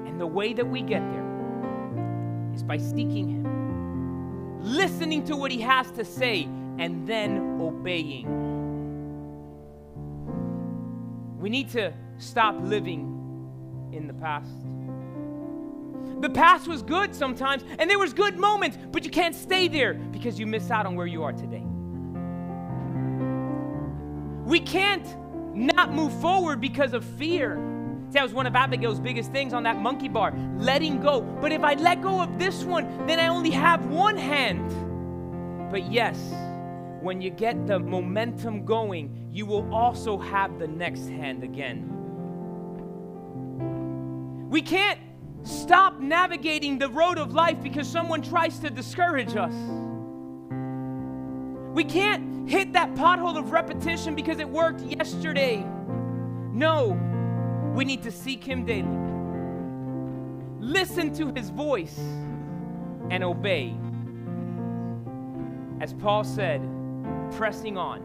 And 0.07 0.21
the 0.21 0.27
way 0.27 0.53
that 0.53 0.67
we 0.67 0.83
get 0.83 1.01
there 1.11 2.53
is 2.55 2.63
by 2.63 2.77
seeking 2.77 3.29
Him, 3.29 4.61
listening 4.63 5.25
to 5.25 5.37
what 5.37 5.51
He 5.51 5.61
has 5.63 5.91
to 5.93 6.05
say, 6.05 6.45
and 6.79 7.07
then 7.07 7.59
obeying. 7.61 8.27
We 11.39 11.49
need 11.49 11.71
to 11.71 11.95
stop 12.19 12.57
living 12.61 13.91
in 13.93 14.07
the 14.07 14.15
past. 14.15 14.78
The 16.21 16.31
past 16.31 16.67
was 16.67 16.83
good 16.83 17.15
sometimes, 17.15 17.65
and 17.79 17.89
there 17.89 17.99
was 17.99 18.13
good 18.13 18.39
moments, 18.39 18.77
but 18.91 19.05
you 19.05 19.11
can't 19.11 19.35
stay 19.35 19.69
there 19.69 19.95
because 19.95 20.39
you 20.39 20.47
miss 20.47 20.71
out 20.71 20.85
on 20.85 20.97
where 20.97 21.07
you 21.07 21.23
are 21.23 21.33
today. 21.33 21.63
We 24.45 24.61
can't 24.61 25.07
not 25.55 25.93
move 25.93 26.13
forward 26.21 26.61
because 26.61 26.93
of 26.93 27.05
fear. 27.05 27.57
See, 28.09 28.15
that 28.15 28.23
was 28.23 28.33
one 28.33 28.47
of 28.47 28.57
Abigail's 28.57 28.99
biggest 28.99 29.33
things 29.33 29.53
on 29.53 29.63
that 29.65 29.77
monkey 29.77 30.09
bar, 30.09 30.35
letting 30.57 31.01
go. 31.01 31.21
But 31.21 31.53
if 31.53 31.63
I 31.63 31.75
let 31.75 32.01
go 32.03 32.21
of 32.21 32.39
this 32.39 32.65
one, 32.65 33.07
then 33.07 33.21
I 33.21 33.29
only 33.29 33.51
have 33.51 33.87
one 33.87 34.17
hand. 34.17 35.71
But 35.71 35.93
yes, 35.93 36.19
when 37.03 37.21
you 37.21 37.31
get 37.31 37.67
the 37.67 37.79
momentum 37.79 38.65
going, 38.65 39.29
you 39.31 39.47
will 39.47 39.73
also 39.73 40.19
have 40.19 40.59
the 40.59 40.67
next 40.67 41.09
hand 41.09 41.45
again. 41.45 41.95
We 44.49 44.63
can't 44.63 44.99
Stop 45.43 46.01
navigating 46.01 46.79
the 46.79 46.89
road 46.89 47.19
of 47.19 47.33
life 47.33 47.63
because 47.63 47.89
someone 47.89 48.23
tries 48.23 48.59
to 48.59 48.71
discourage 48.71 49.37
us. 49.37 49.55
We 51.75 51.85
can't 51.85 52.49
hit 52.49 52.73
that 52.73 52.95
pothole 52.95 53.39
of 53.39 53.53
repetition 53.53 54.15
because 54.15 54.41
it 54.41 54.49
worked 54.49 54.81
yesterday. 54.81 55.65
No, 56.53 56.99
we 57.75 57.85
need 57.85 58.03
to 58.03 58.11
seek 58.11 58.43
Him 58.43 58.65
daily. 58.65 58.99
Listen 60.61 61.15
to 61.15 61.33
His 61.33 61.51
voice 61.51 61.99
and 63.11 63.23
obey. 63.23 63.77
As 65.81 65.93
Paul 65.95 66.25
said, 66.25 66.61
pressing 67.33 67.79
on. 67.79 68.03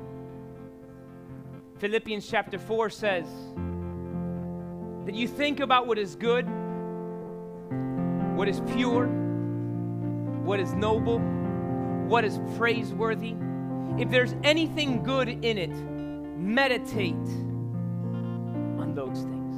Philippians 1.79 2.29
chapter 2.29 2.59
4 2.59 2.89
says 2.89 3.25
that 5.05 5.15
you 5.15 5.27
think 5.27 5.59
about 5.59 5.87
what 5.87 5.97
is 5.97 6.15
good 6.15 6.47
what 8.35 8.47
is 8.47 8.61
pure, 8.75 9.05
what 10.43 10.59
is 10.59 10.73
noble, 10.73 11.19
what 12.07 12.25
is 12.25 12.39
praiseworthy. 12.57 13.35
If 13.97 14.09
there's 14.09 14.35
anything 14.43 15.03
good 15.03 15.29
in 15.29 15.57
it, 15.57 15.69
meditate 16.37 17.13
on 18.79 18.93
those 18.95 19.19
things. 19.19 19.55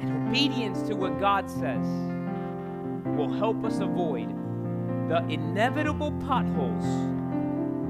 And 0.00 0.28
obedience 0.28 0.82
to 0.88 0.94
what 0.94 1.18
God 1.18 1.48
says 1.48 1.86
will 3.16 3.32
help 3.32 3.64
us 3.64 3.78
avoid 3.78 4.28
the 5.08 5.24
inevitable 5.28 6.12
potholes 6.26 6.84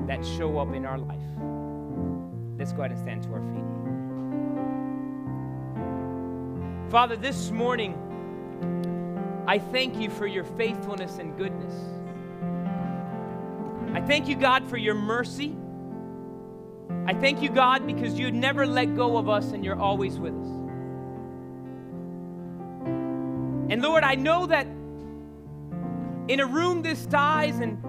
that 0.07 0.25
show 0.25 0.59
up 0.59 0.73
in 0.73 0.87
our 0.87 0.99
life. 0.99 1.21
Let's 2.59 2.73
go 2.73 2.83
ahead 2.83 2.93
and 2.93 3.01
stand 3.01 3.25
to 3.25 3.33
our 3.33 3.41
feet. 3.41 3.65
Father, 6.91 7.17
this 7.17 7.51
morning, 7.51 7.95
I 9.47 9.59
thank 9.59 9.97
you 9.97 10.11
for 10.11 10.27
your 10.27 10.45
faithfulness 10.45 11.19
and 11.19 11.37
goodness. 11.37 11.75
I 13.95 14.01
thank 14.01 14.29
you, 14.29 14.37
God, 14.37 14.69
for 14.69 14.77
your 14.77 14.95
mercy. 14.95 15.57
I 17.07 17.15
thank 17.15 17.41
you, 17.41 17.49
God, 17.49 17.87
because 17.87 18.19
you 18.19 18.31
never 18.33 18.67
let 18.67 18.97
go 18.97 19.17
of 19.17 19.29
us 19.29 19.53
and 19.53 19.65
you're 19.65 19.81
always 19.81 20.19
with 20.19 20.35
us. 20.35 20.49
And 23.69 23.83
Lord, 23.83 24.05
I 24.05 24.17
know 24.17 24.47
that 24.47 24.67
in 26.29 26.41
a 26.41 26.47
room 26.47 26.83
this 26.83 27.07
size 27.11 27.61
and 27.61 27.83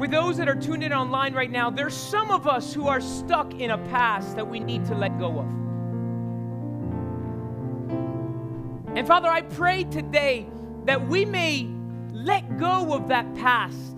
with 0.00 0.10
those 0.10 0.36
that 0.38 0.48
are 0.48 0.54
tuned 0.54 0.82
in 0.82 0.92
online 0.92 1.34
right 1.34 1.50
now, 1.50 1.70
there's 1.70 1.94
some 1.94 2.30
of 2.30 2.48
us 2.48 2.74
who 2.74 2.88
are 2.88 3.00
stuck 3.00 3.54
in 3.54 3.70
a 3.70 3.78
past 3.78 4.34
that 4.36 4.48
we 4.48 4.58
need 4.58 4.84
to 4.86 4.94
let 4.94 5.18
go 5.18 5.38
of. 5.38 5.46
And 8.94 9.06
Father, 9.06 9.28
I 9.28 9.42
pray 9.42 9.84
today 9.84 10.48
that 10.84 11.06
we 11.06 11.24
may 11.24 11.68
let 12.12 12.58
go 12.58 12.92
of 12.92 13.08
that 13.08 13.34
past. 13.36 13.96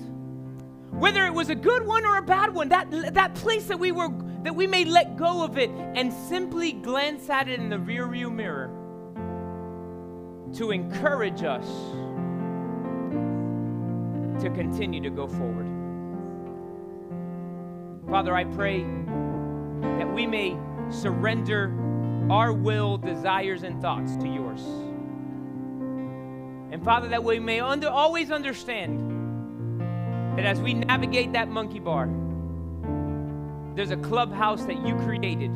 Whether 0.91 1.25
it 1.25 1.33
was 1.33 1.49
a 1.49 1.55
good 1.55 1.87
one 1.87 2.05
or 2.05 2.19
a 2.19 2.23
bad 2.23 2.55
one, 2.55 2.69
that, 2.69 2.91
that 3.15 3.35
place 3.35 3.65
that 3.67 3.79
we 3.79 3.93
were 3.93 4.09
that 4.43 4.55
we 4.55 4.67
may 4.67 4.85
let 4.85 5.17
go 5.17 5.45
of 5.45 5.57
it 5.57 5.71
and 5.71 6.13
simply 6.13 6.73
glance 6.73 7.31
at 7.31 7.49
it 7.49 7.61
in 7.61 7.69
the 7.69 7.77
rearview 7.77 8.33
mirror 8.33 8.71
to 10.55 10.73
encourage 10.73 11.45
us 11.45 11.65
to 14.43 14.51
continue 14.51 15.01
to 15.01 15.11
go 15.11 15.29
forward. 15.29 15.69
Father, 18.11 18.35
I 18.35 18.45
pray 18.45 18.83
that 19.81 20.13
we 20.13 20.27
may 20.27 20.57
surrender 20.91 21.73
our 22.31 22.53
will, 22.53 22.97
desires, 22.99 23.63
and 23.63 23.81
thoughts 23.81 24.17
to 24.17 24.29
yours. 24.29 24.63
And 26.73 26.83
Father, 26.85 27.09
that 27.09 27.23
we 27.23 27.39
may 27.39 27.61
under, 27.61 27.89
always 27.89 28.31
understand 28.31 29.11
that 30.37 30.47
as 30.47 30.61
we 30.61 30.75
navigate 30.75 31.33
that 31.35 31.49
monkey 31.49 31.79
bar, 31.79 32.09
there's 33.75 33.91
a 33.91 33.97
clubhouse 33.97 34.65
that 34.65 34.87
you 34.87 34.95
created 34.97 35.51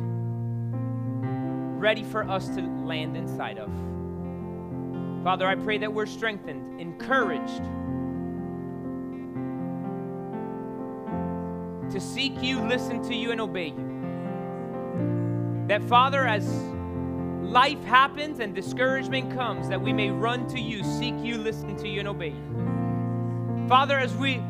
ready 1.79 2.03
for 2.03 2.23
us 2.29 2.47
to 2.49 2.61
land 2.61 3.15
inside 3.15 3.57
of. 3.57 3.69
Father, 5.23 5.47
I 5.47 5.55
pray 5.55 5.77
that 5.79 5.93
we're 5.93 6.05
strengthened, 6.05 6.79
encouraged 6.79 7.63
to 11.91 11.99
seek 11.99 12.41
you, 12.41 12.59
listen 12.61 13.01
to 13.03 13.15
you, 13.15 13.31
and 13.31 13.41
obey 13.41 13.67
you. 13.67 13.86
That, 15.67 15.83
Father, 15.83 16.25
as 16.25 16.47
life 17.43 17.83
happens 17.83 18.39
and 18.39 18.55
discouragement 18.55 19.33
comes, 19.33 19.67
that 19.69 19.81
we 19.81 19.91
may 19.91 20.09
run 20.09 20.47
to 20.47 20.59
you, 20.59 20.83
seek 20.83 21.15
you, 21.19 21.37
listen 21.37 21.75
to 21.77 21.87
you, 21.87 21.99
and 21.99 22.07
obey 22.07 22.29
you. 22.29 23.65
Father, 23.67 23.99
as 23.99 24.15
we 24.15 24.41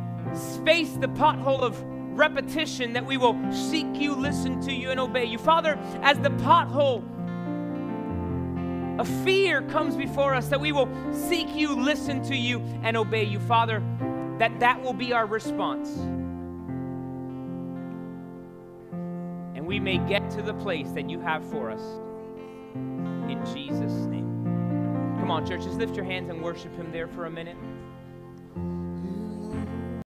face 0.64 0.92
the 0.94 1.08
pothole 1.08 1.62
of 1.62 1.82
repetition, 2.18 2.94
that 2.94 3.06
we 3.06 3.18
will 3.18 3.36
seek 3.52 3.88
you, 3.96 4.14
listen 4.14 4.62
to 4.62 4.74
you, 4.74 4.92
and 4.92 5.00
obey 5.00 5.26
you. 5.26 5.38
Father, 5.38 5.80
as 6.02 6.20
the 6.20 6.30
pothole 6.30 7.04
a 9.00 9.06
fear 9.24 9.62
comes 9.64 9.96
before 9.96 10.34
us 10.34 10.48
that 10.48 10.60
we 10.60 10.72
will 10.72 10.90
seek 11.14 11.48
you 11.56 11.76
listen 11.76 12.22
to 12.24 12.36
you 12.36 12.60
and 12.82 12.98
obey 12.98 13.24
you 13.24 13.40
father 13.40 13.84
that 14.40 14.60
that 14.60 14.82
will 14.82 14.94
be 14.94 15.14
our 15.14 15.28
response 15.28 16.00
we 19.68 19.82
may 19.82 19.98
get 20.08 20.32
to 20.32 20.42
the 20.42 20.54
place 20.54 20.92
that 20.92 21.10
you 21.10 21.20
have 21.20 21.44
for 21.52 21.70
us. 21.70 21.84
In 22.74 23.42
jesus 23.54 23.92
name. 24.06 24.46
Come 25.20 25.30
on 25.30 25.46
church 25.46 25.64
just 25.64 25.78
lift 25.78 25.94
your 25.94 26.06
hands 26.06 26.30
and 26.30 26.42
worship 26.42 26.74
him 26.78 26.90
there 26.94 27.10
for 27.10 27.26
a 27.26 27.30
minute 27.30 27.58